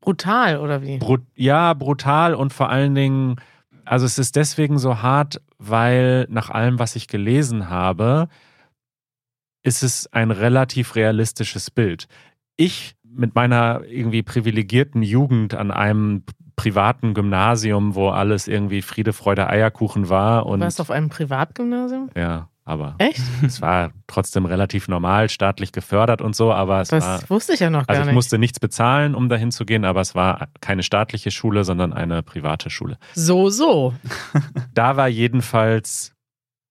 Brutal, 0.00 0.58
oder 0.58 0.82
wie? 0.82 0.98
brut 0.98 1.22
ja 1.36 1.74
brutal 1.74 2.34
und 2.34 2.52
vor 2.52 2.70
allen 2.70 2.94
Dingen, 2.94 3.36
also 3.84 4.04
es 4.04 4.18
ist 4.18 4.34
deswegen 4.34 4.78
so 4.78 5.00
hart, 5.00 5.40
weil 5.58 6.26
nach 6.28 6.50
allem, 6.50 6.80
was 6.80 6.96
ich 6.96 7.06
gelesen 7.06 7.70
habe, 7.70 8.28
ist 9.62 9.82
es 9.82 10.12
ein 10.12 10.30
relativ 10.30 10.94
realistisches 10.96 11.70
Bild. 11.70 12.06
Ich 12.56 12.94
mit 13.04 13.34
meiner 13.34 13.82
irgendwie 13.86 14.22
privilegierten 14.22 15.02
Jugend 15.02 15.54
an 15.54 15.70
einem 15.70 16.24
privaten 16.56 17.14
Gymnasium, 17.14 17.94
wo 17.94 18.08
alles 18.10 18.48
irgendwie 18.48 18.82
Friede, 18.82 19.12
Freude, 19.12 19.48
Eierkuchen 19.48 20.08
war 20.08 20.42
Du 20.44 20.48
und 20.50 20.60
warst 20.60 20.80
auf 20.80 20.90
einem 20.90 21.08
Privatgymnasium? 21.08 22.10
ja, 22.16 22.48
aber 22.64 22.94
Echt? 22.98 23.20
es 23.44 23.60
war 23.60 23.90
trotzdem 24.06 24.44
relativ 24.46 24.86
normal, 24.88 25.28
staatlich 25.28 25.72
gefördert 25.72 26.22
und 26.22 26.36
so, 26.36 26.52
aber 26.52 26.80
es 26.80 26.92
war 26.92 27.00
Das 27.00 27.28
wusste 27.30 27.54
ich 27.54 27.60
ja 27.60 27.70
noch 27.70 27.86
gar 27.86 27.90
also 27.90 28.02
ich 28.02 28.06
nicht. 28.06 28.14
musste 28.14 28.38
nichts 28.38 28.60
bezahlen, 28.60 29.14
um 29.14 29.28
dahin 29.28 29.50
zu 29.50 29.64
gehen, 29.64 29.84
aber 29.84 30.00
es 30.00 30.14
war 30.14 30.48
keine 30.60 30.82
staatliche 30.82 31.30
Schule, 31.30 31.64
sondern 31.64 31.92
eine 31.92 32.22
private 32.22 32.70
Schule. 32.70 32.98
So, 33.14 33.48
so. 33.50 33.94
Da 34.74 34.96
war 34.96 35.08
jedenfalls 35.08 36.11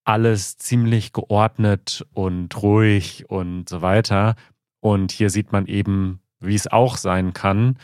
alles 0.04 0.58
ziemlich 0.58 1.14
geordnet 1.14 2.06
und 2.14 2.62
ruhig 2.62 3.30
und 3.30 3.70
so 3.70 3.82
weiter. 3.82 4.36
Und 4.80 5.12
hier 5.12 5.30
sieht 5.30 5.52
man 5.52 5.68
eben, 5.68 6.22
wie 6.40 6.56
es 6.56 6.72
auch 6.72 6.98
sein 6.98 7.34
kann. 7.34 7.78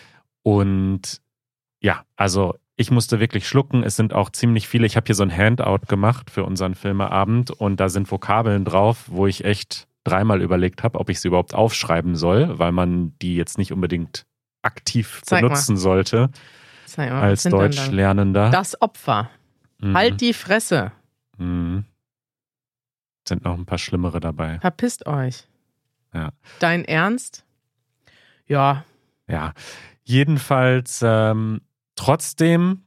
Und 0.44 1.22
ja, 1.80 2.04
also 2.16 2.56
ich 2.76 2.92
musste 2.92 3.20
wirklich 3.20 3.48
schlucken. 3.48 3.84
Es 3.84 3.96
sind 3.96 4.14
auch 4.14 4.30
ziemlich 4.30 4.68
viele. 4.68 4.86
Ich 4.86 4.96
habe 4.96 5.06
hier 5.06 5.16
so 5.16 5.24
ein 5.24 5.36
Handout 5.36 5.88
gemacht 5.88 6.30
für 6.30 6.44
unseren 6.44 6.76
Filmeabend 6.76 7.52
und 7.52 7.80
da 7.80 7.90
sind 7.90 8.10
Vokabeln 8.10 8.66
drauf, 8.66 9.06
wo 9.08 9.28
ich 9.28 9.46
echt 9.46 9.88
dreimal 10.04 10.42
überlegt 10.42 10.84
habe, 10.84 11.00
ob 11.00 11.10
ich 11.10 11.20
sie 11.20 11.28
überhaupt 11.28 11.54
aufschreiben 11.54 12.16
soll, 12.16 12.58
weil 12.60 12.72
man 12.72 13.14
die 13.22 13.36
jetzt 13.36 13.58
nicht 13.58 13.74
unbedingt 13.74 14.26
aktiv 14.62 15.22
Zeig 15.26 15.42
mal. 15.42 15.50
benutzen 15.50 15.78
sollte. 15.78 16.30
Sag 16.86 17.10
mal, 17.10 17.22
als 17.22 17.44
Deutschlernender. 17.44 18.50
Das 18.50 18.82
Opfer. 18.82 19.30
Mhm. 19.80 19.96
Halt 19.96 20.22
die 20.22 20.34
Fresse. 20.34 20.92
Mhm. 21.38 21.86
Sind 23.28 23.44
noch 23.44 23.58
ein 23.58 23.66
paar 23.66 23.78
schlimmere 23.78 24.20
dabei. 24.20 24.60
Verpisst 24.60 25.06
euch. 25.06 25.48
Ja. 26.14 26.32
Dein 26.60 26.86
Ernst? 26.86 27.46
Ja, 28.48 28.86
Ja, 29.28 29.54
jedenfalls 30.06 31.02
ähm, 31.04 31.60
trotzdem, 31.96 32.84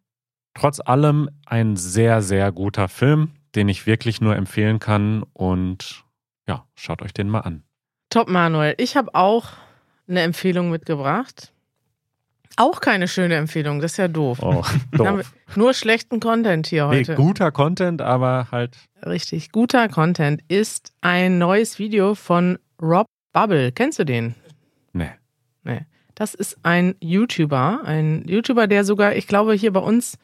trotz 0.55 0.81
allem 0.81 1.29
ein 1.44 1.76
sehr, 1.76 2.22
sehr 2.22 2.50
guter 2.50 2.88
Film, 2.88 3.33
den 3.55 3.68
ich 3.68 3.87
wirklich 3.87 4.22
nur 4.22 4.37
empfehlen 4.37 4.79
kann 4.79 5.22
und 5.35 6.05
ja, 6.48 6.64
schaut 6.74 7.03
euch 7.03 7.12
den 7.12 7.29
mal 7.29 7.40
an. 7.40 7.62
top, 8.09 8.29
Manuel. 8.29 8.74
Ich 8.79 8.96
habe 8.96 9.14
auch 9.14 9.48
eine 10.09 10.22
Empfehlung 10.22 10.70
mitgebracht. 10.70 11.53
Auch 12.57 12.81
keine 12.81 13.09
schöne 13.09 13.37
Empfehlung, 13.37 13.81
das 13.81 13.93
ist 13.93 13.97
ja 13.99 14.09
doof. 14.09 14.39
Oh, 14.43 14.65
doof. 14.93 15.33
Nur 15.57 15.73
schlechten 15.75 16.21
Content 16.21 16.67
hier 16.67 16.87
Nee, 16.89 16.99
heute. 16.99 17.15
guter 17.15 17.51
Content, 17.53 18.03
aber 18.03 18.49
halt, 18.51 18.77
Richtig, 19.07 19.51
guter 19.53 19.89
Content 19.89 20.43
ist 20.49 20.93
ein 21.01 21.39
neues 21.39 21.79
Video 21.79 22.15
von 22.15 22.59
Rob 22.83 23.07
Bubble. 23.33 23.73
Kennst 23.73 23.99
du 23.99 24.05
den? 24.05 24.35
ne. 24.93 25.17
Das 26.17 26.35
ist 26.35 26.59
ein 26.65 26.97
YouTuber, 27.01 27.81
ein 27.85 28.25
YouTuber, 28.29 28.67
der 28.67 28.85
sogar, 28.85 29.15
ich 29.17 29.27
glaube, 29.27 29.55
hier 29.55 29.73
bei 29.73 29.81
uns 29.81 30.19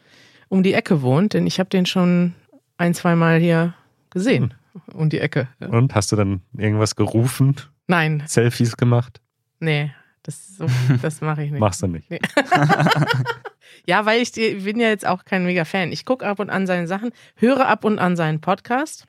um 0.49 0.62
die 0.62 0.75
Ecke 0.75 1.01
wohnt, 1.01 1.33
denn 1.33 1.47
ich 1.47 1.59
habe 1.59 1.71
den 1.71 1.87
schon 1.87 2.35
ein, 2.77 2.93
zwei 2.93 3.15
Mal 3.17 3.39
hier 3.41 3.73
gesehen. 4.11 4.53
Um 4.93 5.09
die 5.09 5.21
Ecke. 5.21 5.49
Und 5.61 5.95
hast 5.95 6.12
du 6.12 6.17
dann 6.17 6.43
irgendwas 6.55 6.97
gerufen, 6.97 7.57
Nein, 7.87 8.23
Selfies 8.27 8.77
gemacht? 8.77 9.23
nee, 9.59 9.91
das, 10.27 10.57
so, 10.57 10.67
das 11.01 11.21
mache 11.21 11.45
ich 11.45 11.51
nicht. 11.53 11.61
Machst 11.61 11.83
du 11.83 11.87
nicht. 11.87 12.09
Ja, 13.89 14.05
weil 14.05 14.21
ich 14.21 14.33
die- 14.33 14.55
bin 14.57 14.81
ja 14.81 14.89
jetzt 14.89 15.07
auch 15.07 15.25
kein 15.25 15.45
mega 15.45 15.65
Fan. 15.65 15.93
Ich 15.93 16.05
gucke 16.05 16.27
ab 16.27 16.41
und 16.41 16.51
an 16.51 16.67
seine 16.67 16.87
Sachen, 16.89 17.11
höre 17.37 17.67
ab 17.69 17.85
und 17.85 17.99
an 18.01 18.17
seinen 18.17 18.41
Podcast. 18.41 19.07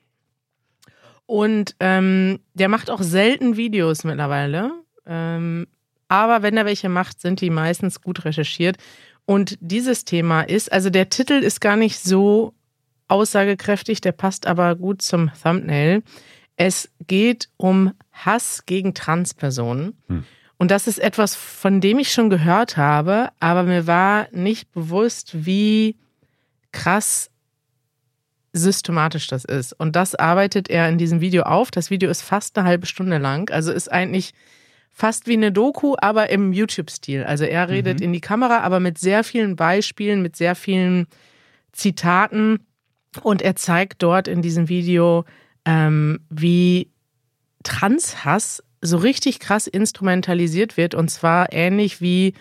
Und 1.26 1.74
ähm, 1.80 2.38
der 2.54 2.68
macht 2.68 2.90
auch 2.90 3.02
selten 3.02 3.56
Videos 3.56 4.04
mittlerweile. 4.04 4.70
Ähm, 5.06 5.66
aber 6.08 6.42
wenn 6.42 6.56
er 6.56 6.64
welche 6.64 6.88
macht, 6.88 7.20
sind 7.20 7.40
die 7.40 7.50
meistens 7.50 8.00
gut 8.02 8.24
recherchiert. 8.24 8.76
Und 9.26 9.58
dieses 9.60 10.04
Thema 10.04 10.42
ist, 10.42 10.70
also 10.72 10.90
der 10.90 11.08
Titel 11.10 11.34
ist 11.34 11.60
gar 11.60 11.76
nicht 11.76 11.98
so 11.98 12.54
aussagekräftig, 13.08 14.00
der 14.00 14.12
passt 14.12 14.46
aber 14.46 14.76
gut 14.76 15.02
zum 15.02 15.30
Thumbnail. 15.42 16.02
Es 16.56 16.90
geht 17.06 17.48
um 17.56 17.92
Hass 18.12 18.64
gegen 18.66 18.94
Transpersonen. 18.94 19.96
Hm. 20.08 20.24
Und 20.58 20.70
das 20.70 20.86
ist 20.88 20.98
etwas, 20.98 21.34
von 21.36 21.80
dem 21.80 21.98
ich 22.00 22.12
schon 22.12 22.30
gehört 22.30 22.76
habe, 22.76 23.30
aber 23.40 23.62
mir 23.62 23.86
war 23.86 24.26
nicht 24.32 24.72
bewusst, 24.72 25.46
wie 25.46 25.96
krass 26.72 27.30
systematisch 28.52 29.28
das 29.28 29.44
ist. 29.44 29.72
Und 29.72 29.94
das 29.94 30.14
arbeitet 30.16 30.68
er 30.68 30.88
in 30.88 30.98
diesem 30.98 31.20
Video 31.20 31.44
auf. 31.44 31.70
Das 31.70 31.90
Video 31.90 32.10
ist 32.10 32.22
fast 32.22 32.58
eine 32.58 32.66
halbe 32.66 32.86
Stunde 32.86 33.18
lang, 33.18 33.50
also 33.50 33.72
ist 33.72 33.90
eigentlich 33.90 34.32
fast 34.90 35.28
wie 35.28 35.34
eine 35.34 35.52
Doku, 35.52 35.94
aber 36.00 36.30
im 36.30 36.52
YouTube-Stil. 36.52 37.22
Also 37.22 37.44
er 37.44 37.68
redet 37.68 38.00
Mhm. 38.00 38.06
in 38.06 38.12
die 38.12 38.20
Kamera, 38.20 38.60
aber 38.60 38.80
mit 38.80 38.98
sehr 38.98 39.22
vielen 39.22 39.54
Beispielen, 39.54 40.22
mit 40.22 40.34
sehr 40.34 40.56
vielen 40.56 41.06
Zitaten. 41.72 42.66
Und 43.22 43.42
er 43.42 43.54
zeigt 43.54 44.02
dort 44.02 44.26
in 44.26 44.42
diesem 44.42 44.68
Video, 44.68 45.24
ähm, 45.64 46.18
wie 46.30 46.90
Transhass 47.62 48.62
so 48.80 48.96
richtig 48.96 49.40
krass 49.40 49.66
instrumentalisiert 49.66 50.76
wird. 50.76 50.94
Und 50.94 51.10
zwar 51.10 51.52
ähnlich 51.52 52.00
wie, 52.00 52.34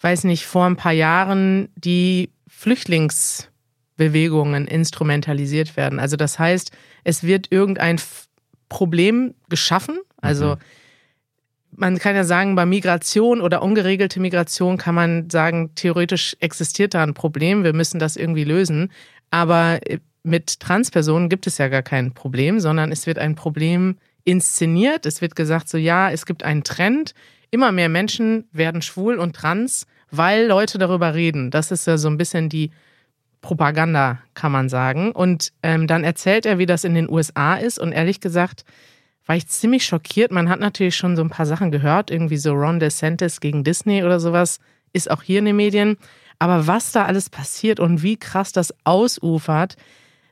weiß 0.00 0.24
nicht, 0.24 0.46
vor 0.46 0.66
ein 0.66 0.76
paar 0.76 0.92
Jahren 0.92 1.68
die 1.76 2.30
Flüchtlingsbewegungen 2.48 4.66
instrumentalisiert 4.66 5.76
werden. 5.76 5.98
Also 5.98 6.16
das 6.16 6.38
heißt, 6.38 6.70
es 7.04 7.22
wird 7.22 7.50
irgendein 7.50 8.00
Problem 8.68 9.34
geschaffen. 9.48 9.98
Also 10.20 10.56
Mhm. 10.56 10.60
man 11.76 11.98
kann 11.98 12.16
ja 12.16 12.24
sagen, 12.24 12.54
bei 12.54 12.66
Migration 12.66 13.40
oder 13.40 13.62
ungeregelte 13.62 14.20
Migration 14.20 14.78
kann 14.78 14.94
man 14.94 15.30
sagen, 15.30 15.74
theoretisch 15.74 16.36
existiert 16.40 16.94
da 16.94 17.02
ein 17.02 17.14
Problem, 17.14 17.64
wir 17.64 17.72
müssen 17.72 17.98
das 17.98 18.16
irgendwie 18.16 18.44
lösen. 18.44 18.92
Aber 19.30 19.80
äh, 19.88 19.98
mit 20.22 20.60
Transpersonen 20.60 21.28
gibt 21.28 21.46
es 21.46 21.58
ja 21.58 21.68
gar 21.68 21.82
kein 21.82 22.14
Problem, 22.14 22.60
sondern 22.60 22.92
es 22.92 23.06
wird 23.06 23.18
ein 23.18 23.34
Problem 23.34 23.98
inszeniert. 24.24 25.06
Es 25.06 25.20
wird 25.20 25.36
gesagt, 25.36 25.68
so 25.68 25.78
ja, 25.78 26.10
es 26.10 26.26
gibt 26.26 26.42
einen 26.42 26.64
Trend. 26.64 27.14
Immer 27.50 27.72
mehr 27.72 27.88
Menschen 27.88 28.48
werden 28.52 28.82
schwul 28.82 29.18
und 29.18 29.36
trans, 29.36 29.86
weil 30.10 30.46
Leute 30.46 30.78
darüber 30.78 31.14
reden. 31.14 31.50
Das 31.50 31.70
ist 31.70 31.86
ja 31.86 31.98
so 31.98 32.08
ein 32.08 32.16
bisschen 32.16 32.48
die 32.48 32.70
Propaganda, 33.40 34.18
kann 34.32 34.52
man 34.52 34.68
sagen. 34.68 35.12
Und 35.12 35.52
ähm, 35.62 35.86
dann 35.86 36.02
erzählt 36.02 36.46
er, 36.46 36.58
wie 36.58 36.66
das 36.66 36.84
in 36.84 36.94
den 36.94 37.10
USA 37.10 37.54
ist. 37.56 37.78
Und 37.78 37.92
ehrlich 37.92 38.20
gesagt, 38.20 38.64
war 39.26 39.36
ich 39.36 39.46
ziemlich 39.48 39.84
schockiert. 39.84 40.32
Man 40.32 40.48
hat 40.48 40.60
natürlich 40.60 40.96
schon 40.96 41.16
so 41.16 41.22
ein 41.22 41.30
paar 41.30 41.46
Sachen 41.46 41.70
gehört, 41.70 42.10
irgendwie 42.10 42.36
so 42.36 42.52
Ron 42.52 42.80
DeSantis 42.80 43.40
gegen 43.40 43.64
Disney 43.64 44.02
oder 44.02 44.20
sowas, 44.20 44.60
ist 44.92 45.10
auch 45.10 45.22
hier 45.22 45.38
in 45.38 45.46
den 45.46 45.56
Medien. 45.56 45.96
Aber 46.38 46.66
was 46.66 46.92
da 46.92 47.04
alles 47.04 47.30
passiert 47.30 47.80
und 47.80 48.02
wie 48.02 48.16
krass 48.16 48.52
das 48.52 48.74
ausufert, 48.84 49.76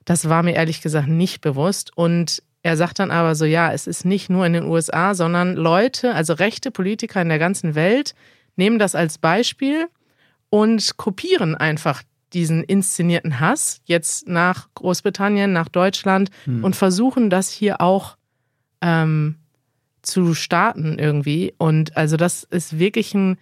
das 0.04 0.28
war 0.28 0.42
mir 0.42 0.54
ehrlich 0.54 0.80
gesagt 0.80 1.08
nicht 1.08 1.40
bewusst. 1.40 1.96
Und 1.96 2.42
er 2.62 2.76
sagt 2.76 2.98
dann 2.98 3.10
aber 3.10 3.34
so, 3.34 3.44
ja, 3.44 3.72
es 3.72 3.86
ist 3.86 4.04
nicht 4.04 4.30
nur 4.30 4.46
in 4.46 4.52
den 4.52 4.64
USA, 4.64 5.14
sondern 5.14 5.56
Leute, 5.56 6.14
also 6.14 6.34
rechte 6.34 6.70
Politiker 6.70 7.20
in 7.20 7.28
der 7.28 7.38
ganzen 7.38 7.74
Welt, 7.74 8.14
nehmen 8.56 8.78
das 8.78 8.94
als 8.94 9.18
Beispiel 9.18 9.88
und 10.50 10.96
kopieren 10.96 11.54
einfach 11.54 12.02
diesen 12.32 12.62
inszenierten 12.62 13.40
Hass 13.40 13.80
jetzt 13.84 14.28
nach 14.28 14.68
Großbritannien, 14.74 15.52
nach 15.52 15.68
Deutschland 15.68 16.30
Hm. 16.44 16.64
und 16.64 16.76
versuchen 16.76 17.30
das 17.30 17.50
hier 17.50 17.80
auch 17.80 18.16
ähm, 18.80 19.36
zu 20.02 20.34
starten 20.34 20.98
irgendwie. 20.98 21.54
Und 21.58 21.96
also 21.96 22.16
das 22.16 22.44
ist 22.44 22.78
wirklich 22.78 23.14
ein 23.14 23.38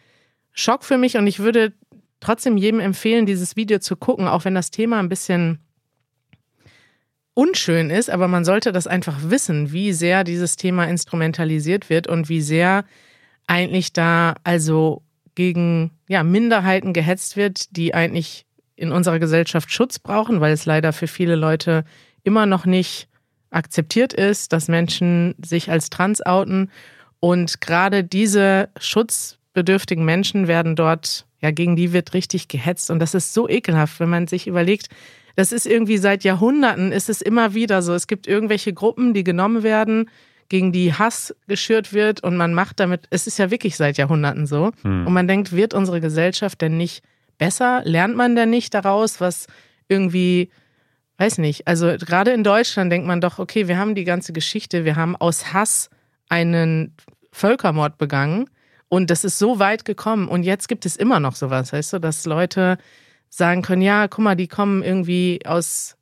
Schock 0.52 0.84
für 0.84 0.98
mich 0.98 1.16
und 1.16 1.26
ich 1.26 1.38
würde 1.38 1.72
trotzdem 2.20 2.56
jedem 2.56 2.80
empfehlen, 2.80 3.26
dieses 3.26 3.56
Video 3.56 3.78
zu 3.78 3.96
gucken, 3.96 4.28
auch 4.28 4.44
wenn 4.44 4.54
das 4.54 4.70
Thema 4.70 4.98
ein 4.98 5.08
bisschen 5.08 5.60
unschön 7.34 7.90
ist, 7.90 8.10
aber 8.10 8.28
man 8.28 8.44
sollte 8.44 8.72
das 8.72 8.86
einfach 8.86 9.18
wissen, 9.24 9.72
wie 9.72 9.92
sehr 9.92 10.24
dieses 10.24 10.56
Thema 10.56 10.84
instrumentalisiert 10.84 11.88
wird 11.88 12.06
und 12.06 12.28
wie 12.28 12.40
sehr 12.40 12.84
eigentlich 13.46 13.92
da 13.92 14.34
also 14.44 15.02
gegen 15.34 15.92
ja, 16.08 16.22
Minderheiten 16.22 16.92
gehetzt 16.92 17.36
wird, 17.36 17.76
die 17.76 17.94
eigentlich 17.94 18.46
in 18.76 18.92
unserer 18.92 19.18
Gesellschaft 19.18 19.72
Schutz 19.72 19.98
brauchen, 19.98 20.40
weil 20.40 20.52
es 20.52 20.66
leider 20.66 20.92
für 20.92 21.06
viele 21.06 21.36
Leute 21.36 21.84
immer 22.22 22.46
noch 22.46 22.66
nicht 22.66 23.08
akzeptiert 23.50 24.12
ist, 24.12 24.52
dass 24.52 24.68
Menschen 24.68 25.34
sich 25.44 25.70
als 25.70 25.90
trans 25.90 26.24
outen. 26.24 26.70
Und 27.20 27.60
gerade 27.60 28.04
diese 28.04 28.70
schutzbedürftigen 28.78 30.04
Menschen 30.04 30.48
werden 30.48 30.76
dort, 30.76 31.26
ja, 31.40 31.50
gegen 31.50 31.76
die 31.76 31.92
wird 31.92 32.14
richtig 32.14 32.48
gehetzt. 32.48 32.90
Und 32.90 33.00
das 33.00 33.14
ist 33.14 33.34
so 33.34 33.48
ekelhaft, 33.48 34.00
wenn 34.00 34.08
man 34.08 34.26
sich 34.26 34.46
überlegt, 34.46 34.88
das 35.36 35.52
ist 35.52 35.66
irgendwie 35.66 35.98
seit 35.98 36.24
Jahrhunderten, 36.24 36.92
ist 36.92 37.08
es 37.08 37.20
immer 37.20 37.54
wieder 37.54 37.82
so. 37.82 37.94
Es 37.94 38.06
gibt 38.06 38.26
irgendwelche 38.26 38.72
Gruppen, 38.72 39.14
die 39.14 39.24
genommen 39.24 39.62
werden, 39.62 40.10
gegen 40.48 40.72
die 40.72 40.92
Hass 40.92 41.34
geschürt 41.46 41.92
wird 41.92 42.22
und 42.22 42.36
man 42.36 42.52
macht 42.52 42.80
damit, 42.80 43.06
es 43.10 43.26
ist 43.26 43.38
ja 43.38 43.50
wirklich 43.50 43.76
seit 43.76 43.96
Jahrhunderten 43.96 44.46
so. 44.46 44.72
Hm. 44.82 45.06
Und 45.06 45.12
man 45.12 45.28
denkt, 45.28 45.52
wird 45.52 45.74
unsere 45.74 46.00
Gesellschaft 46.00 46.60
denn 46.60 46.76
nicht 46.76 47.02
besser? 47.38 47.82
Lernt 47.84 48.16
man 48.16 48.34
denn 48.34 48.50
nicht 48.50 48.74
daraus, 48.74 49.20
was 49.20 49.46
irgendwie, 49.88 50.50
weiß 51.18 51.38
nicht, 51.38 51.68
also 51.68 51.94
gerade 51.98 52.32
in 52.32 52.44
Deutschland 52.44 52.92
denkt 52.92 53.06
man 53.06 53.20
doch, 53.20 53.38
okay, 53.38 53.68
wir 53.68 53.78
haben 53.78 53.94
die 53.94 54.04
ganze 54.04 54.32
Geschichte, 54.32 54.84
wir 54.84 54.96
haben 54.96 55.16
aus 55.16 55.52
Hass 55.52 55.88
einen 56.28 56.94
Völkermord 57.32 57.96
begangen 57.96 58.50
und 58.88 59.10
das 59.10 59.24
ist 59.24 59.38
so 59.38 59.60
weit 59.60 59.84
gekommen 59.84 60.26
und 60.28 60.42
jetzt 60.42 60.68
gibt 60.68 60.84
es 60.84 60.96
immer 60.96 61.20
noch 61.20 61.36
sowas, 61.36 61.72
weißt 61.72 61.94
du, 61.94 61.98
dass 62.00 62.26
Leute 62.26 62.76
sagen 63.30 63.62
können, 63.62 63.80
ja, 63.80 64.08
guck 64.08 64.24
mal, 64.24 64.36
die 64.36 64.48
kommen 64.48 64.82
irgendwie 64.82 65.40
aus, 65.46 65.96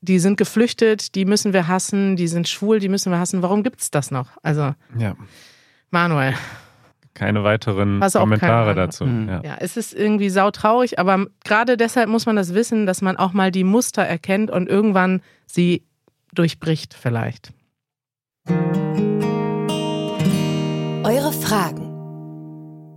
die 0.00 0.18
sind 0.20 0.36
geflüchtet, 0.36 1.14
die 1.14 1.24
müssen 1.24 1.52
wir 1.52 1.66
hassen, 1.66 2.14
die 2.14 2.28
sind 2.28 2.48
schwul, 2.48 2.78
die 2.78 2.88
müssen 2.88 3.10
wir 3.10 3.18
hassen. 3.18 3.42
Warum 3.42 3.62
gibt 3.62 3.80
es 3.80 3.90
das 3.90 4.10
noch? 4.10 4.28
Also, 4.42 4.74
Ja, 4.96 5.16
Manuel, 5.90 6.34
keine 7.14 7.42
weiteren 7.42 8.00
Kommentare 8.00 8.74
keine 8.74 8.74
dazu. 8.74 9.04
Hm. 9.04 9.28
Ja. 9.28 9.40
Ja, 9.42 9.56
es 9.58 9.76
ist 9.76 9.92
irgendwie 9.92 10.30
sautraurig, 10.30 11.00
aber 11.00 11.26
gerade 11.44 11.76
deshalb 11.76 12.08
muss 12.08 12.26
man 12.26 12.36
das 12.36 12.54
wissen, 12.54 12.86
dass 12.86 13.02
man 13.02 13.16
auch 13.16 13.32
mal 13.32 13.50
die 13.50 13.64
Muster 13.64 14.02
erkennt 14.02 14.50
und 14.50 14.68
irgendwann 14.68 15.20
sie 15.46 15.82
durchbricht 16.32 16.94
vielleicht. 16.94 17.52
Eure 21.02 21.32
Fragen. 21.32 21.87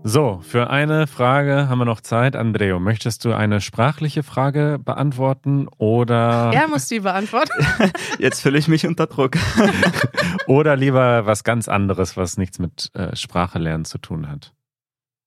So, 0.04 0.40
für 0.44 0.70
eine 0.72 1.06
Frage 1.06 1.70
haben 1.70 1.78
wir 1.78 1.86
noch 1.86 2.02
Zeit. 2.02 2.36
Andreo, 2.36 2.80
möchtest 2.80 3.24
du 3.24 3.34
eine 3.34 3.62
sprachliche 3.62 4.24
Frage 4.24 4.80
beantworten 4.84 5.68
oder, 5.78 6.52
Er 6.54 6.68
muss 6.68 6.88
die 6.88 7.02
beantworten. 7.02 7.52
Jetzt 8.20 8.42
fühle 8.42 8.58
ich 8.58 8.68
mich 8.68 8.88
unter 8.88 9.06
Druck. 9.06 9.34
oder 10.48 10.76
lieber 10.76 11.28
was 11.28 11.44
ganz 11.44 11.68
anderes, 11.68 12.18
was 12.18 12.38
nichts 12.38 12.58
mit 12.58 12.90
äh, 12.96 13.16
Sprache 13.16 13.60
lernen 13.60 13.86
zu 13.86 14.00
tun 14.00 14.28
hat? 14.28 14.54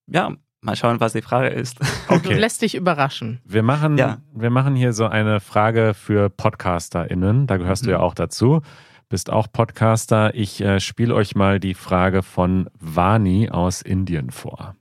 Ja, 0.08 0.32
mal 0.60 0.74
schauen, 0.74 0.98
was 0.98 1.12
die 1.12 1.22
Frage 1.22 1.48
ist. 1.48 1.78
Du 2.08 2.14
Okay. 2.16 2.34
lässt 2.34 2.60
dich 2.62 2.74
überraschen. 2.74 3.40
Wir 3.44 3.62
machen, 3.62 3.96
Ja. 3.96 4.18
wir 4.34 4.50
machen 4.50 4.74
hier 4.74 4.92
so 4.92 5.06
eine 5.06 5.38
Frage 5.38 5.94
für 5.94 6.30
PodcasterInnen. 6.30 7.46
Da 7.46 7.58
gehörst 7.58 7.86
du 7.86 7.90
ja 7.90 7.98
Mhm. 7.98 8.02
auch 8.04 8.14
dazu. 8.14 8.60
Bist 9.08 9.30
auch 9.30 9.46
Podcaster. 9.52 10.34
Ich 10.34 10.60
äh, 10.60 10.80
spiele 10.80 11.14
euch 11.14 11.34
mal 11.34 11.60
die 11.60 11.74
Frage 11.74 12.22
von 12.22 12.68
Vani 12.78 13.50
aus 13.50 13.82
Indien 13.82 14.30
vor. 14.30 14.76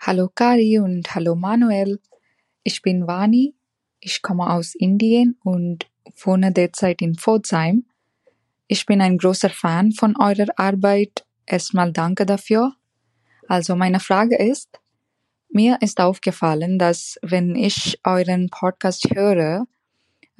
Hallo 0.00 0.28
Kari 0.32 0.78
und 0.78 1.14
hallo 1.14 1.34
Manuel. 1.34 2.00
Ich 2.62 2.82
bin 2.82 3.06
Vani. 3.06 3.54
Ich 4.00 4.22
komme 4.22 4.50
aus 4.50 4.74
Indien 4.74 5.36
und 5.42 5.86
wohne 6.16 6.52
derzeit 6.52 7.02
in 7.02 7.14
Pforzheim. 7.14 7.86
Ich 8.68 8.86
bin 8.86 9.00
ein 9.00 9.18
großer 9.18 9.50
Fan 9.50 9.92
von 9.92 10.16
eurer 10.16 10.48
Arbeit. 10.56 11.24
Erstmal 11.46 11.92
danke 11.92 12.26
dafür. 12.26 12.74
Also 13.48 13.76
meine 13.76 14.00
Frage 14.00 14.36
ist, 14.36 14.80
mir 15.48 15.78
ist 15.80 16.00
aufgefallen, 16.00 16.78
dass 16.78 17.18
wenn 17.22 17.54
ich 17.56 17.98
euren 18.04 18.50
Podcast 18.50 19.08
höre, 19.14 19.66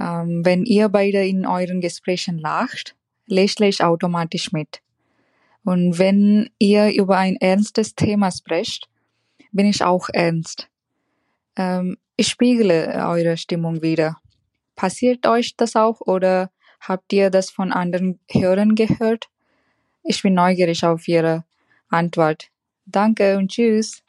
ähm, 0.00 0.44
wenn 0.44 0.64
ihr 0.64 0.88
beide 0.88 1.24
in 1.24 1.46
euren 1.46 1.80
Gesprächen 1.80 2.38
lacht, 2.38 2.96
lächle 3.26 3.68
ich 3.68 3.82
automatisch 3.82 4.52
mit. 4.52 4.80
Und 5.64 5.98
wenn 5.98 6.50
ihr 6.58 6.94
über 6.94 7.18
ein 7.18 7.36
ernstes 7.36 7.94
Thema 7.94 8.30
sprecht, 8.30 8.88
bin 9.52 9.66
ich 9.66 9.82
auch 9.82 10.08
ernst. 10.12 10.68
Ähm, 11.56 11.96
ich 12.16 12.28
spiegle 12.28 12.86
eure 13.06 13.36
Stimmung 13.36 13.82
wieder. 13.82 14.18
Passiert 14.76 15.26
euch 15.26 15.56
das 15.56 15.74
auch 15.74 16.00
oder 16.00 16.50
habt 16.80 17.12
ihr 17.12 17.30
das 17.30 17.50
von 17.50 17.72
anderen 17.72 18.20
Hörern 18.30 18.74
gehört? 18.74 19.28
Ich 20.02 20.22
bin 20.22 20.34
neugierig 20.34 20.84
auf 20.84 21.08
Ihre 21.08 21.44
Antwort. 21.88 22.48
Danke 22.84 23.36
und 23.36 23.50
tschüss. 23.50 24.02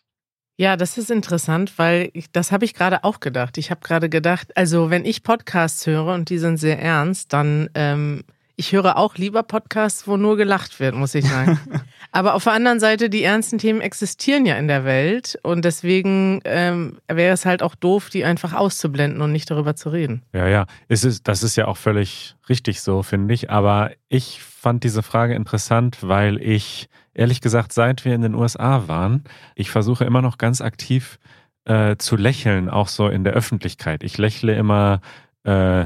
Ja, 0.58 0.76
das 0.76 0.98
ist 0.98 1.12
interessant, 1.12 1.78
weil 1.78 2.10
ich, 2.14 2.32
das 2.32 2.52
habe 2.52 2.66
ich 2.66 2.74
gerade 2.74 3.04
auch 3.04 3.20
gedacht. 3.20 3.58
Ich 3.58 3.70
habe 3.70 3.82
gerade 3.82 4.10
gedacht, 4.10 4.56
also 4.58 4.90
wenn 4.90 5.06
ich 5.06 5.24
Podcasts 5.24 5.86
höre 5.86 6.14
und 6.14 6.30
die 6.30 6.40
sind 6.40 6.58
sehr 6.58 6.80
ernst, 6.80 7.32
dann 7.32 7.70
ähm, 7.76 8.24
ich 8.58 8.72
höre 8.72 8.98
auch 8.98 9.16
lieber 9.16 9.44
Podcasts, 9.44 10.08
wo 10.08 10.18
nur 10.18 10.36
gelacht 10.36 10.80
wird, 10.80 10.96
muss 10.96 11.14
ich 11.14 11.26
sagen. 11.26 11.60
Aber 12.12 12.34
auf 12.34 12.44
der 12.44 12.54
anderen 12.54 12.80
Seite, 12.80 13.10
die 13.10 13.22
ernsten 13.22 13.60
Themen 13.60 13.82
existieren 13.82 14.48
ja 14.48 14.56
in 14.56 14.68
der 14.68 14.84
Welt 14.84 15.38
und 15.44 15.64
deswegen 15.64 16.42
ähm, 16.44 16.98
wäre 17.08 17.34
es 17.34 17.46
halt 17.46 17.62
auch 17.62 17.76
doof, 17.76 18.10
die 18.10 18.26
einfach 18.26 18.54
auszublenden 18.54 19.22
und 19.22 19.32
nicht 19.32 19.52
darüber 19.52 19.76
zu 19.76 19.90
reden. 19.90 20.24
Ja, 20.34 20.48
ja, 20.48 20.66
es 20.88 21.04
ist, 21.04 21.28
das 21.28 21.44
ist 21.44 21.56
ja 21.56 21.68
auch 21.68 21.78
völlig 21.78 22.36
richtig 22.50 22.82
so, 22.82 23.04
finde 23.04 23.36
ich. 23.36 23.52
Aber 23.52 23.92
ich 24.10 24.42
fand 24.42 24.84
diese 24.84 25.04
Frage 25.04 25.36
interessant, 25.36 26.00
weil 26.02 26.42
ich, 26.42 26.90
ehrlich 27.14 27.42
gesagt, 27.42 27.74
seit 27.74 28.06
wir 28.06 28.16
in 28.16 28.24
den 28.24 28.34
USA 28.34 28.88
waren, 28.88 29.24
ich 29.54 29.70
versuche 29.70 30.04
immer 30.04 30.24
noch 30.24 30.40
ganz 30.40 30.62
aktiv 30.62 31.20
äh, 31.66 31.98
zu 31.98 32.16
lächeln, 32.16 32.70
auch 32.70 32.88
so 32.88 33.08
in 33.08 33.24
der 33.24 33.34
Öffentlichkeit. 33.34 34.04
Ich 34.04 34.18
lächle 34.18 34.56
immer 34.56 35.02
äh, 35.44 35.86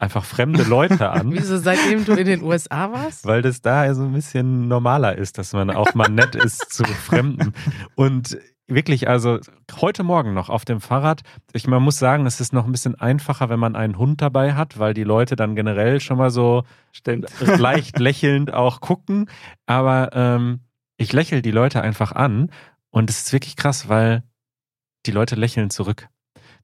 einfach 0.00 0.24
fremde 0.24 0.62
Leute 0.64 1.10
an. 1.10 1.30
Wieso 1.32 1.58
seitdem 1.58 2.04
du 2.04 2.14
in 2.14 2.26
den 2.26 2.42
USA 2.42 2.90
warst? 2.92 3.26
Weil 3.26 3.42
das 3.42 3.60
da 3.60 3.94
so 3.94 4.02
ein 4.02 4.12
bisschen 4.12 4.66
normaler 4.68 5.16
ist, 5.16 5.38
dass 5.38 5.52
man 5.52 5.70
auch 5.70 5.94
mal 5.94 6.08
nett 6.08 6.34
ist 6.34 6.72
zu 6.72 6.84
Fremden. 6.84 7.52
Und 7.94 8.38
wirklich, 8.66 9.08
also 9.08 9.38
heute 9.80 10.02
Morgen 10.02 10.32
noch 10.32 10.48
auf 10.48 10.64
dem 10.64 10.80
Fahrrad, 10.80 11.22
ich 11.52 11.66
man 11.66 11.82
muss 11.82 11.98
sagen, 11.98 12.24
es 12.26 12.40
ist 12.40 12.52
noch 12.52 12.64
ein 12.64 12.72
bisschen 12.72 12.94
einfacher, 12.94 13.48
wenn 13.50 13.60
man 13.60 13.76
einen 13.76 13.98
Hund 13.98 14.22
dabei 14.22 14.54
hat, 14.54 14.78
weil 14.78 14.94
die 14.94 15.04
Leute 15.04 15.36
dann 15.36 15.54
generell 15.54 16.00
schon 16.00 16.18
mal 16.18 16.30
so 16.30 16.64
Stimmt. 16.92 17.28
leicht 17.58 17.98
lächelnd 17.98 18.54
auch 18.54 18.80
gucken. 18.80 19.28
Aber 19.66 20.10
ähm, 20.14 20.60
ich 20.96 21.12
lächle 21.12 21.42
die 21.42 21.50
Leute 21.50 21.82
einfach 21.82 22.12
an 22.12 22.50
und 22.90 23.10
es 23.10 23.20
ist 23.20 23.32
wirklich 23.32 23.56
krass, 23.56 23.88
weil 23.88 24.22
die 25.06 25.12
Leute 25.12 25.34
lächeln 25.34 25.70
zurück. 25.70 26.08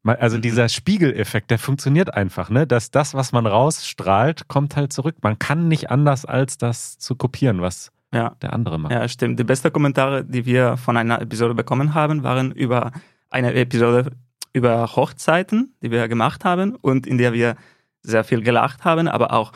Also 0.04 0.37
Mhm. 0.37 0.42
dieser 0.42 0.68
Spiegeleffekt, 0.68 1.50
der 1.50 1.59
funktioniert 1.59 2.14
einfach, 2.14 2.48
ne? 2.50 2.66
Dass 2.66 2.90
das, 2.90 3.14
was 3.14 3.32
man 3.32 3.46
rausstrahlt, 3.46 4.48
kommt 4.48 4.76
halt 4.76 4.92
zurück. 4.92 5.16
Man 5.22 5.38
kann 5.38 5.68
nicht 5.68 5.90
anders, 5.90 6.24
als 6.24 6.59
das 6.59 6.98
zu 6.98 7.16
kopieren, 7.16 7.61
was 7.61 7.90
Ja. 8.12 8.37
der 8.42 8.52
andere 8.52 8.78
macht. 8.78 8.92
Ja, 8.92 9.09
stimmt. 9.09 9.38
Die 9.40 9.44
besten 9.44 9.72
Kommentare, 9.72 10.24
die 10.24 10.46
wir 10.46 10.76
von 10.76 10.96
einer 10.96 11.20
Episode 11.20 11.54
bekommen 11.54 11.94
haben, 11.94 12.22
waren 12.22 12.52
über 12.52 12.92
eine 13.30 13.52
Episode 13.54 14.12
über 14.52 14.87
Hochzeiten, 14.96 15.74
die 15.82 15.90
wir 15.90 16.09
gemacht 16.09 16.44
haben 16.44 16.74
und 16.76 17.06
in 17.06 17.18
der 17.18 17.32
wir 17.32 17.56
sehr 18.02 18.24
viel 18.24 18.42
gelacht 18.42 18.85
haben, 18.85 19.09
aber 19.09 19.32
auch 19.32 19.52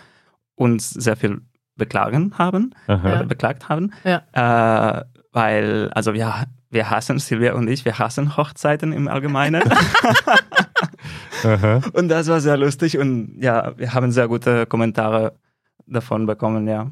uns 0.57 0.91
sehr 0.91 1.17
viel 1.17 1.41
beklagen 1.77 2.35
haben, 2.37 2.75
Aha. 2.89 3.09
oder 3.15 3.25
beklagt 3.25 3.69
haben. 3.71 3.93
Ja. 4.05 4.23
Äh, 4.99 5.05
weil, 5.33 5.91
also 5.95 6.13
wir, 6.13 6.45
wir 6.71 6.89
hassen, 6.91 7.19
Silvia 7.19 7.55
und 7.55 7.69
ich, 7.69 7.85
wir 7.85 7.99
hassen 7.99 8.37
Hochzeiten 8.37 8.93
im 8.93 9.09
Allgemeinen. 9.09 9.63
Und 11.93 12.09
das 12.09 12.29
war 12.29 12.41
sehr 12.41 12.57
lustig 12.57 12.99
und 12.99 13.35
ja, 13.41 13.73
wir 13.79 13.95
haben 13.95 14.13
sehr 14.13 14.29
gute 14.29 14.67
Kommentare 14.67 15.33
davon 15.87 16.27
bekommen, 16.27 16.69
ja. 16.69 16.91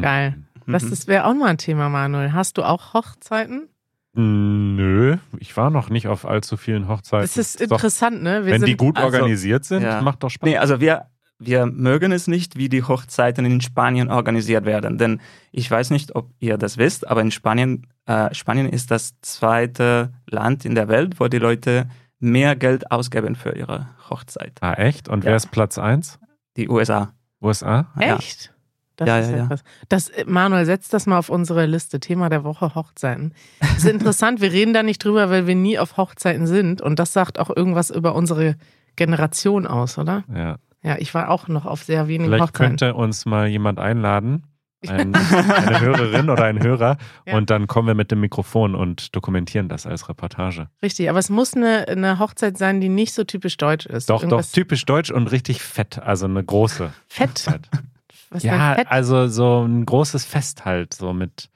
Geil. 0.00 0.42
Das 0.66 0.82
Mhm. 0.84 0.92
ist- 0.92 1.06
wäre 1.06 1.24
auch 1.26 1.34
mal 1.34 1.46
ein 1.46 1.58
Thema, 1.58 1.88
Manuel. 1.88 2.32
Hast 2.32 2.58
du 2.58 2.64
auch 2.64 2.94
Hochzeiten? 2.94 3.68
Nö, 4.14 5.16
ich 5.38 5.56
war 5.56 5.70
noch 5.70 5.88
nicht 5.90 6.08
auf 6.08 6.26
allzu 6.26 6.56
vielen 6.56 6.88
Hochzeiten. 6.88 7.22
Das 7.24 7.36
ist 7.36 7.60
Doch, 7.60 7.76
interessant, 7.76 8.22
ne? 8.22 8.44
Wir 8.44 8.54
wenn 8.54 8.62
die 8.62 8.76
gut 8.76 8.96
also- 8.96 9.06
organisiert 9.06 9.64
sind, 9.64 9.82
Ja. 9.82 10.00
macht 10.02 10.22
doch 10.24 10.30
Spaß. 10.30 10.48
Nee, 10.48 10.56
also 10.58 10.80
wir, 10.80 11.06
wir 11.38 11.66
mögen 11.66 12.12
es 12.12 12.26
nicht, 12.28 12.56
wie 12.56 12.68
die 12.68 12.82
Hochzeiten 12.82 13.44
in 13.44 13.60
Spanien 13.60 14.10
organisiert 14.10 14.64
werden. 14.64 14.96
Denn 14.98 15.20
ich 15.52 15.70
weiß 15.70 15.90
nicht, 15.90 16.14
ob 16.16 16.30
ihr 16.40 16.56
das 16.56 16.78
wisst, 16.78 17.06
aber 17.08 17.20
in 17.20 17.30
Spanien, 17.30 17.86
äh, 18.06 18.32
Spanien 18.34 18.68
ist 18.68 18.90
das 18.90 19.14
zweite 19.20 20.12
Land 20.28 20.64
in 20.64 20.74
der 20.74 20.88
Welt, 20.88 21.20
wo 21.20 21.28
die 21.28 21.38
Leute 21.38 21.88
mehr 22.18 22.56
Geld 22.56 22.90
ausgeben 22.90 23.34
für 23.36 23.54
ihre 23.54 23.88
Hochzeit. 24.08 24.52
ah, 24.62 24.72
echt? 24.74 25.08
Und 25.08 25.24
Ja. 25.24 25.30
wer 25.30 25.36
ist 25.36 25.50
Platz 25.50 25.78
1? 25.78 26.18
Die 26.56 26.68
USA. 26.70 27.12
USA? 27.42 27.86
Ja. 28.00 28.16
Echt? 28.16 28.54
Das 28.96 29.06
Ja, 29.06 29.18
ist 29.18 29.26
ja, 29.26 29.32
ja, 29.32 29.42
ja. 29.42 29.46
krass. 29.48 29.62
Das, 29.90 30.08
äh, 30.08 30.24
Manuel, 30.26 30.64
setz 30.64 30.88
das 30.88 31.04
mal 31.06 31.18
auf 31.18 31.28
unsere 31.28 31.66
Liste. 31.66 32.00
Thema 32.00 32.30
der 32.30 32.44
Woche 32.44 32.74
Hochzeiten. 32.74 33.34
Das 33.60 33.76
ist 33.76 33.84
interessant. 33.90 34.40
Wir 34.40 34.52
reden 34.52 34.72
da 34.72 34.82
nicht 34.82 35.04
drüber, 35.04 35.28
weil 35.28 35.46
wir 35.46 35.54
nie 35.54 35.78
auf 35.78 35.98
Hochzeiten 35.98 36.46
sind. 36.46 36.80
Und 36.80 36.98
das 36.98 37.12
sagt 37.12 37.38
auch 37.38 37.54
irgendwas 37.54 37.90
über 37.90 38.14
unsere 38.14 38.56
Generation 38.96 39.66
aus, 39.66 39.98
oder? 39.98 40.24
Ja. 40.34 40.56
Ja, 40.86 40.96
ich 40.98 41.12
war 41.14 41.30
auch 41.30 41.48
noch 41.48 41.66
auf 41.66 41.82
sehr 41.82 42.06
wenigen 42.08 42.30
Vielleicht 42.30 42.44
Hochzeiten. 42.44 42.76
könnte 42.78 42.94
uns 42.94 43.26
mal 43.26 43.48
jemand 43.48 43.78
einladen, 43.80 44.44
ein, 44.86 45.14
eine 45.50 45.80
Hörerin 45.80 46.30
oder 46.30 46.44
ein 46.44 46.62
Hörer, 46.62 46.96
Ja. 47.26 47.36
und 47.36 47.50
dann 47.50 47.66
kommen 47.66 47.88
wir 47.88 47.94
mit 47.94 48.10
dem 48.12 48.20
Mikrofon 48.20 48.74
und 48.76 49.16
dokumentieren 49.16 49.68
das 49.68 49.84
als 49.86 50.08
Reportage. 50.08 50.68
Richtig, 50.82 51.10
aber 51.10 51.18
es 51.18 51.28
muss 51.28 51.54
eine, 51.54 51.88
eine 51.88 52.18
Hochzeit 52.20 52.56
sein, 52.56 52.80
die 52.80 52.88
nicht 52.88 53.12
so 53.14 53.24
typisch 53.24 53.56
deutsch 53.56 53.86
ist. 53.86 54.08
Doch, 54.10 54.16
doch, 54.20 54.22
Irgendwas 54.24 54.52
typisch 54.52 54.84
deutsch 54.84 55.10
und 55.10 55.32
richtig 55.32 55.60
fett, 55.60 55.98
also 55.98 56.26
eine 56.26 56.44
große. 56.44 56.92
Fett. 57.08 57.30
Hochzeit. 57.30 57.68
Was 58.30 58.42
Ja, 58.44 58.74
fett? 58.74 58.86
also 58.90 59.26
so 59.28 59.64
ein 59.64 59.86
großes 59.86 60.24
Fest 60.24 60.64
halt, 60.64 60.94
so 60.94 61.12
mit, 61.12 61.48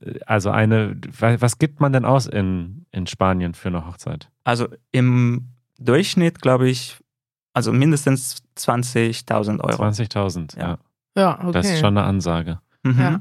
äh, 0.00 0.18
also 0.26 0.50
eine, 0.50 0.96
wa- 1.18 1.36
was 1.38 1.58
gibt 1.58 1.80
man 1.80 1.92
denn 1.92 2.04
aus 2.04 2.26
in, 2.26 2.84
in 2.92 3.06
Spanien 3.06 3.54
für 3.54 3.68
eine 3.68 3.86
Hochzeit? 3.86 4.28
Also 4.44 4.68
im 4.90 5.48
Durchschnitt, 5.78 6.40
glaube 6.42 6.68
ich, 6.68 6.96
also 7.52 7.72
mindestens 7.72 8.42
20.000 8.56 9.60
Euro. 9.60 9.82
20.000, 9.82 10.58
ja. 10.58 10.62
Ja. 10.62 10.78
ja, 11.16 11.38
okay. 11.40 11.52
Das 11.52 11.70
ist 11.70 11.80
schon 11.80 11.96
eine 11.96 12.06
Ansage. 12.06 12.60
Mhm. 12.82 13.00
Ja. 13.00 13.20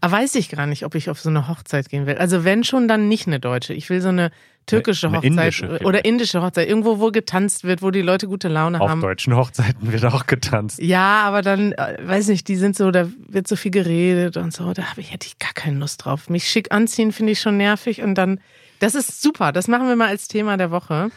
Aber 0.00 0.16
weiß 0.16 0.36
ich 0.36 0.48
gar 0.48 0.66
nicht, 0.66 0.84
ob 0.84 0.94
ich 0.94 1.10
auf 1.10 1.20
so 1.20 1.28
eine 1.28 1.48
Hochzeit 1.48 1.88
gehen 1.88 2.06
will. 2.06 2.16
Also 2.16 2.44
wenn 2.44 2.64
schon, 2.64 2.88
dann 2.88 3.08
nicht 3.08 3.26
eine 3.26 3.40
deutsche. 3.40 3.74
Ich 3.74 3.90
will 3.90 4.00
so 4.00 4.08
eine 4.08 4.30
türkische 4.66 5.08
Eine 5.08 5.18
Hochzeit 5.18 5.30
indische 5.30 5.78
oder 5.84 6.04
indische 6.04 6.40
Hochzeit. 6.40 6.68
Irgendwo, 6.68 6.98
wo 6.98 7.10
getanzt 7.10 7.64
wird, 7.64 7.82
wo 7.82 7.90
die 7.90 8.00
Leute 8.00 8.26
gute 8.28 8.48
Laune 8.48 8.80
Auf 8.80 8.88
haben. 8.88 9.00
deutschen 9.00 9.36
Hochzeiten 9.36 9.92
wird 9.92 10.04
auch 10.04 10.26
getanzt. 10.26 10.80
Ja, 10.80 11.22
aber 11.24 11.42
dann, 11.42 11.72
äh, 11.72 11.98
weiß 12.02 12.28
nicht, 12.28 12.48
die 12.48 12.56
sind 12.56 12.76
so, 12.76 12.90
da 12.90 13.08
wird 13.28 13.48
so 13.48 13.56
viel 13.56 13.70
geredet 13.70 14.36
und 14.36 14.52
so, 14.52 14.72
da 14.72 14.84
ich, 14.96 15.12
hätte 15.12 15.26
ich 15.26 15.38
gar 15.38 15.52
keine 15.52 15.78
Lust 15.78 16.04
drauf. 16.04 16.30
Mich 16.30 16.48
schick 16.48 16.72
anziehen 16.72 17.12
finde 17.12 17.32
ich 17.32 17.40
schon 17.40 17.56
nervig 17.56 18.02
und 18.02 18.14
dann, 18.14 18.40
das 18.78 18.94
ist 18.94 19.20
super, 19.20 19.52
das 19.52 19.68
machen 19.68 19.88
wir 19.88 19.96
mal 19.96 20.08
als 20.08 20.28
Thema 20.28 20.56
der 20.56 20.70
Woche. 20.70 21.10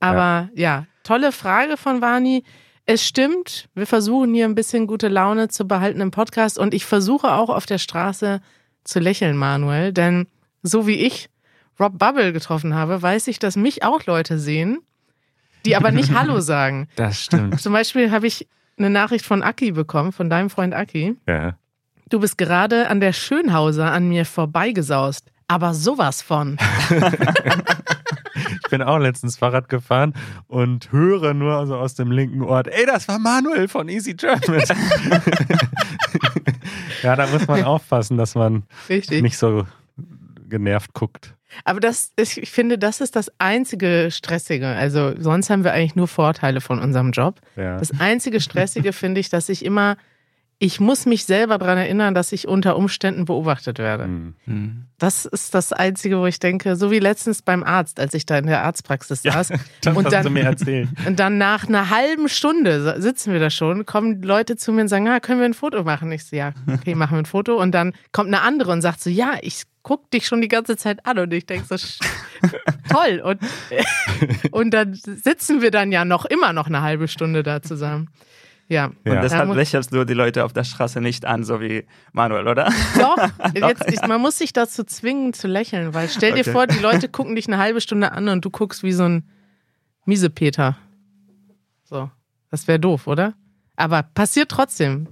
Aber 0.00 0.48
ja, 0.54 0.86
tolle 1.06 1.32
Frage 1.32 1.76
von 1.76 2.00
Vani. 2.00 2.42
Es 2.84 3.06
stimmt, 3.06 3.68
wir 3.74 3.86
versuchen 3.86 4.34
hier 4.34 4.44
ein 4.44 4.54
bisschen 4.54 4.86
gute 4.86 5.08
Laune 5.08 5.48
zu 5.48 5.66
behalten 5.66 6.00
im 6.00 6.10
Podcast 6.10 6.58
und 6.58 6.74
ich 6.74 6.84
versuche 6.84 7.32
auch 7.32 7.48
auf 7.48 7.66
der 7.66 7.78
Straße 7.78 8.40
zu 8.84 9.00
lächeln, 9.00 9.36
Manuel, 9.36 9.92
denn 9.92 10.26
so 10.62 10.86
wie 10.86 10.94
ich 10.96 11.28
Rob 11.80 11.98
Bubble 11.98 12.32
getroffen 12.32 12.74
habe, 12.74 13.02
weiß 13.02 13.26
ich, 13.28 13.38
dass 13.38 13.56
mich 13.56 13.82
auch 13.82 14.06
Leute 14.06 14.38
sehen, 14.38 14.78
die 15.64 15.76
aber 15.76 15.90
nicht 15.90 16.12
Hallo 16.14 16.40
sagen. 16.40 16.88
Das 16.96 17.20
stimmt. 17.22 17.60
Zum 17.60 17.72
Beispiel 17.72 18.10
habe 18.10 18.26
ich 18.26 18.48
eine 18.78 18.90
Nachricht 18.90 19.24
von 19.24 19.42
Aki 19.42 19.72
bekommen, 19.72 20.12
von 20.12 20.30
deinem 20.30 20.50
Freund 20.50 20.74
Aki. 20.74 21.16
ja. 21.26 21.56
Du 22.08 22.20
bist 22.20 22.38
gerade 22.38 22.88
an 22.88 23.00
der 23.00 23.12
Schönhauser 23.12 23.90
an 23.90 24.08
mir 24.08 24.24
vorbeigesaust. 24.24 25.26
Aber 25.48 25.74
sowas 25.74 26.22
von. 26.22 26.56
Ich 28.64 28.70
bin 28.70 28.82
auch 28.82 28.98
letztens 28.98 29.38
Fahrrad 29.38 29.68
gefahren 29.68 30.14
und 30.48 30.90
höre 30.92 31.34
nur 31.34 31.54
also 31.54 31.76
aus 31.76 31.94
dem 31.94 32.10
linken 32.10 32.42
Ort, 32.42 32.68
ey, 32.68 32.86
das 32.86 33.08
war 33.08 33.18
Manuel 33.18 33.68
von 33.68 33.88
Easy 33.88 34.14
German. 34.14 34.62
ja, 37.02 37.16
da 37.16 37.26
muss 37.26 37.46
man 37.46 37.64
aufpassen, 37.64 38.16
dass 38.16 38.34
man 38.34 38.64
Richtig. 38.88 39.22
nicht 39.22 39.38
so 39.38 39.66
genervt 40.48 40.92
guckt. 40.94 41.34
Aber 41.64 41.80
das, 41.80 42.12
ist, 42.16 42.36
ich 42.36 42.50
finde, 42.50 42.78
das 42.78 43.00
ist 43.00 43.16
das 43.16 43.30
einzige 43.38 44.08
Stressige. 44.10 44.68
Also 44.68 45.14
sonst 45.18 45.50
haben 45.50 45.64
wir 45.64 45.72
eigentlich 45.72 45.96
nur 45.96 46.08
Vorteile 46.08 46.60
von 46.60 46.78
unserem 46.80 47.12
Job. 47.12 47.40
Ja. 47.56 47.78
Das 47.78 47.98
einzige 47.98 48.40
Stressige 48.40 48.92
finde 48.92 49.20
ich, 49.20 49.30
dass 49.30 49.48
ich 49.48 49.64
immer, 49.64 49.96
ich 50.58 50.80
muss 50.80 51.04
mich 51.04 51.26
selber 51.26 51.58
daran 51.58 51.76
erinnern, 51.76 52.14
dass 52.14 52.32
ich 52.32 52.48
unter 52.48 52.76
Umständen 52.76 53.26
beobachtet 53.26 53.78
werde. 53.78 54.04
Hm. 54.04 54.34
Hm. 54.44 54.86
Das 54.96 55.26
ist 55.26 55.54
das 55.54 55.74
Einzige, 55.74 56.18
wo 56.18 56.24
ich 56.24 56.38
denke, 56.38 56.76
so 56.76 56.90
wie 56.90 56.98
letztens 56.98 57.42
beim 57.42 57.62
Arzt, 57.62 58.00
als 58.00 58.14
ich 58.14 58.24
da 58.24 58.38
in 58.38 58.46
der 58.46 58.64
Arztpraxis 58.64 59.22
saß. 59.22 59.52
Das 59.82 59.94
und, 59.96 60.10
dann, 60.10 60.26
und 61.06 61.20
dann 61.20 61.38
nach 61.38 61.68
einer 61.68 61.90
halben 61.90 62.28
Stunde 62.28 63.00
sitzen 63.00 63.32
wir 63.32 63.38
da 63.38 63.50
schon, 63.50 63.84
kommen 63.84 64.22
Leute 64.22 64.56
zu 64.56 64.72
mir 64.72 64.82
und 64.82 64.88
sagen, 64.88 65.06
ah, 65.08 65.20
können 65.20 65.38
wir 65.40 65.44
ein 65.44 65.54
Foto 65.54 65.84
machen? 65.84 66.10
Ich 66.10 66.24
so, 66.24 66.34
ja, 66.34 66.52
okay, 66.72 66.94
machen 66.96 67.16
wir 67.16 67.18
ein 67.18 67.26
Foto. 67.26 67.60
Und 67.60 67.72
dann 67.72 67.92
kommt 68.12 68.28
eine 68.28 68.40
andere 68.40 68.72
und 68.72 68.80
sagt 68.80 69.00
so, 69.00 69.10
ja, 69.10 69.34
ich 69.42 69.64
guck 69.82 70.10
dich 70.10 70.26
schon 70.26 70.40
die 70.40 70.48
ganze 70.48 70.76
Zeit 70.76 71.04
an. 71.04 71.18
Und 71.18 71.34
ich 71.34 71.44
denke 71.44 71.66
so, 71.76 71.76
toll. 72.90 73.20
Und, 73.22 73.40
und 74.50 74.70
dann 74.70 74.94
sitzen 74.94 75.60
wir 75.60 75.70
dann 75.70 75.92
ja 75.92 76.04
noch 76.04 76.24
immer 76.24 76.54
noch 76.54 76.66
eine 76.66 76.80
halbe 76.80 77.08
Stunde 77.08 77.42
da 77.42 77.60
zusammen. 77.62 78.08
Ja. 78.68 78.74
Ja. 78.76 78.86
Und 78.86 78.96
Da 79.04 79.20
deshalb 79.20 79.54
lächelst 79.54 79.92
du 79.92 80.04
die 80.04 80.14
Leute 80.14 80.44
auf 80.44 80.52
der 80.52 80.64
Straße 80.64 81.00
nicht 81.00 81.24
an, 81.24 81.44
so 81.44 81.60
wie 81.60 81.86
Manuel, 82.12 82.48
oder? 82.48 82.72
Doch, 82.98 83.16
jetzt, 83.54 83.84
ich, 83.88 84.00
man 84.06 84.20
muss 84.20 84.38
sich 84.38 84.52
dazu 84.52 84.82
zwingen 84.84 85.32
zu 85.32 85.46
lächeln, 85.46 85.94
weil 85.94 86.08
stell 86.08 86.32
dir 86.32 86.40
Okay. 86.40 86.52
vor, 86.52 86.66
die 86.66 86.78
Leute 86.80 87.08
gucken 87.08 87.36
dich 87.36 87.46
eine 87.46 87.58
halbe 87.58 87.80
Stunde 87.80 88.12
an 88.12 88.28
und 88.28 88.44
du 88.44 88.50
guckst 88.50 88.82
wie 88.82 88.92
so 88.92 89.04
ein 89.04 89.28
Miesepeter. 90.04 90.76
So, 91.84 92.10
das 92.50 92.66
wäre 92.66 92.80
doof, 92.80 93.06
oder? 93.06 93.34
Aber 93.76 94.02
passiert 94.02 94.50
trotzdem. 94.50 95.08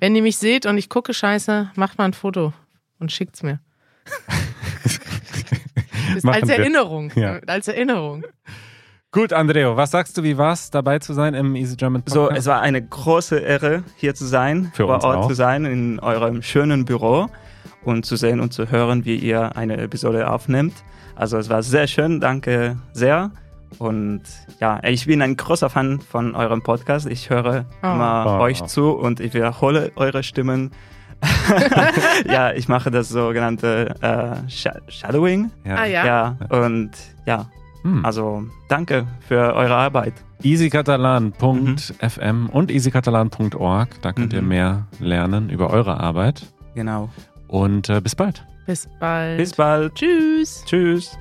Wenn 0.00 0.16
ihr 0.16 0.22
mich 0.22 0.36
seht 0.36 0.66
und 0.66 0.76
ich 0.76 0.88
gucke 0.88 1.14
scheiße, 1.14 1.70
macht 1.76 1.96
mal 1.96 2.06
ein 2.06 2.12
Foto 2.12 2.52
und 2.98 3.12
schickt's 3.12 3.42
mir. 3.42 3.60
Als. 6.24 6.48
Erinnerung. 6.48 7.10
Ja. 7.14 7.38
Als 7.46 7.68
Erinnerung. 7.68 8.24
Gut, 9.14 9.34
Andreo, 9.34 9.76
was 9.76 9.90
sagst 9.90 10.16
du, 10.16 10.22
wie 10.22 10.38
war's, 10.38 10.70
dabei 10.70 10.98
zu 10.98 11.12
sein 11.12 11.34
im 11.34 11.54
Easy 11.54 11.76
German 11.76 12.02
So, 12.06 12.22
Podcast? 12.22 12.38
es 12.40 12.46
war 12.46 12.62
eine 12.62 12.80
große 12.80 13.38
Ehre, 13.40 13.82
hier 13.96 14.14
zu 14.14 14.24
sein, 14.24 14.70
Für 14.74 14.86
vor 14.86 15.04
Ort 15.04 15.04
auch. 15.04 15.28
zu 15.28 15.34
sein, 15.34 15.66
in 15.66 16.00
eurem 16.00 16.40
schönen 16.40 16.86
Büro 16.86 17.26
und 17.84 18.06
zu 18.06 18.16
sehen 18.16 18.40
und 18.40 18.54
zu 18.54 18.70
hören, 18.70 19.04
wie 19.04 19.16
ihr 19.16 19.54
eine 19.54 19.76
Episode 19.76 20.30
aufnimmt. 20.30 20.72
Also 21.14 21.36
es 21.36 21.50
war 21.50 21.62
sehr 21.62 21.86
schön, 21.88 22.20
danke 22.20 22.78
sehr. 22.94 23.30
Und 23.78 24.22
ja, 24.60 24.80
ich 24.82 25.04
bin 25.06 25.20
ein 25.20 25.36
großer 25.36 25.68
Fan 25.68 26.00
von 26.00 26.34
eurem 26.34 26.62
Podcast. 26.62 27.06
Ich 27.06 27.28
höre 27.28 27.66
Oh. 27.82 27.86
immer 27.86 28.38
Oh. 28.38 28.42
euch 28.42 28.64
zu 28.64 28.92
und 28.92 29.20
ich 29.20 29.34
wiederhole 29.34 29.92
eure 29.96 30.22
Stimmen. 30.22 30.70
ja, 32.26 32.52
ich 32.52 32.66
mache 32.66 32.90
das 32.90 33.10
sogenannte 33.10 33.94
äh, 34.00 34.48
Sha- 34.50 34.80
Shadowing. 34.88 35.50
Ah 35.66 35.84
ja. 35.84 36.06
Ja, 36.06 36.36
und 36.48 36.90
ja, 37.26 37.46
Hm. 37.82 38.04
also 38.04 38.44
danke 38.68 39.06
für 39.26 39.54
eure 39.54 39.74
Arbeit. 39.74 40.14
easykatalan.fm 40.42 42.48
und 42.50 42.70
easykatalan.org. 42.70 43.88
Da 44.02 44.12
könnt 44.12 44.32
ihr 44.32 44.42
Mhm. 44.42 44.48
mehr 44.48 44.86
lernen 45.00 45.50
über 45.50 45.70
eure 45.70 45.98
Arbeit. 46.00 46.46
Genau. 46.74 47.10
Und 47.48 47.88
äh, 47.88 48.00
bis 48.00 48.14
bald. 48.14 48.44
Bis 48.66 48.88
bald. 49.00 49.38
Bis 49.38 49.54
bald. 49.54 49.94
Tschüss. 49.96 50.62
Tschüss. 50.66 51.18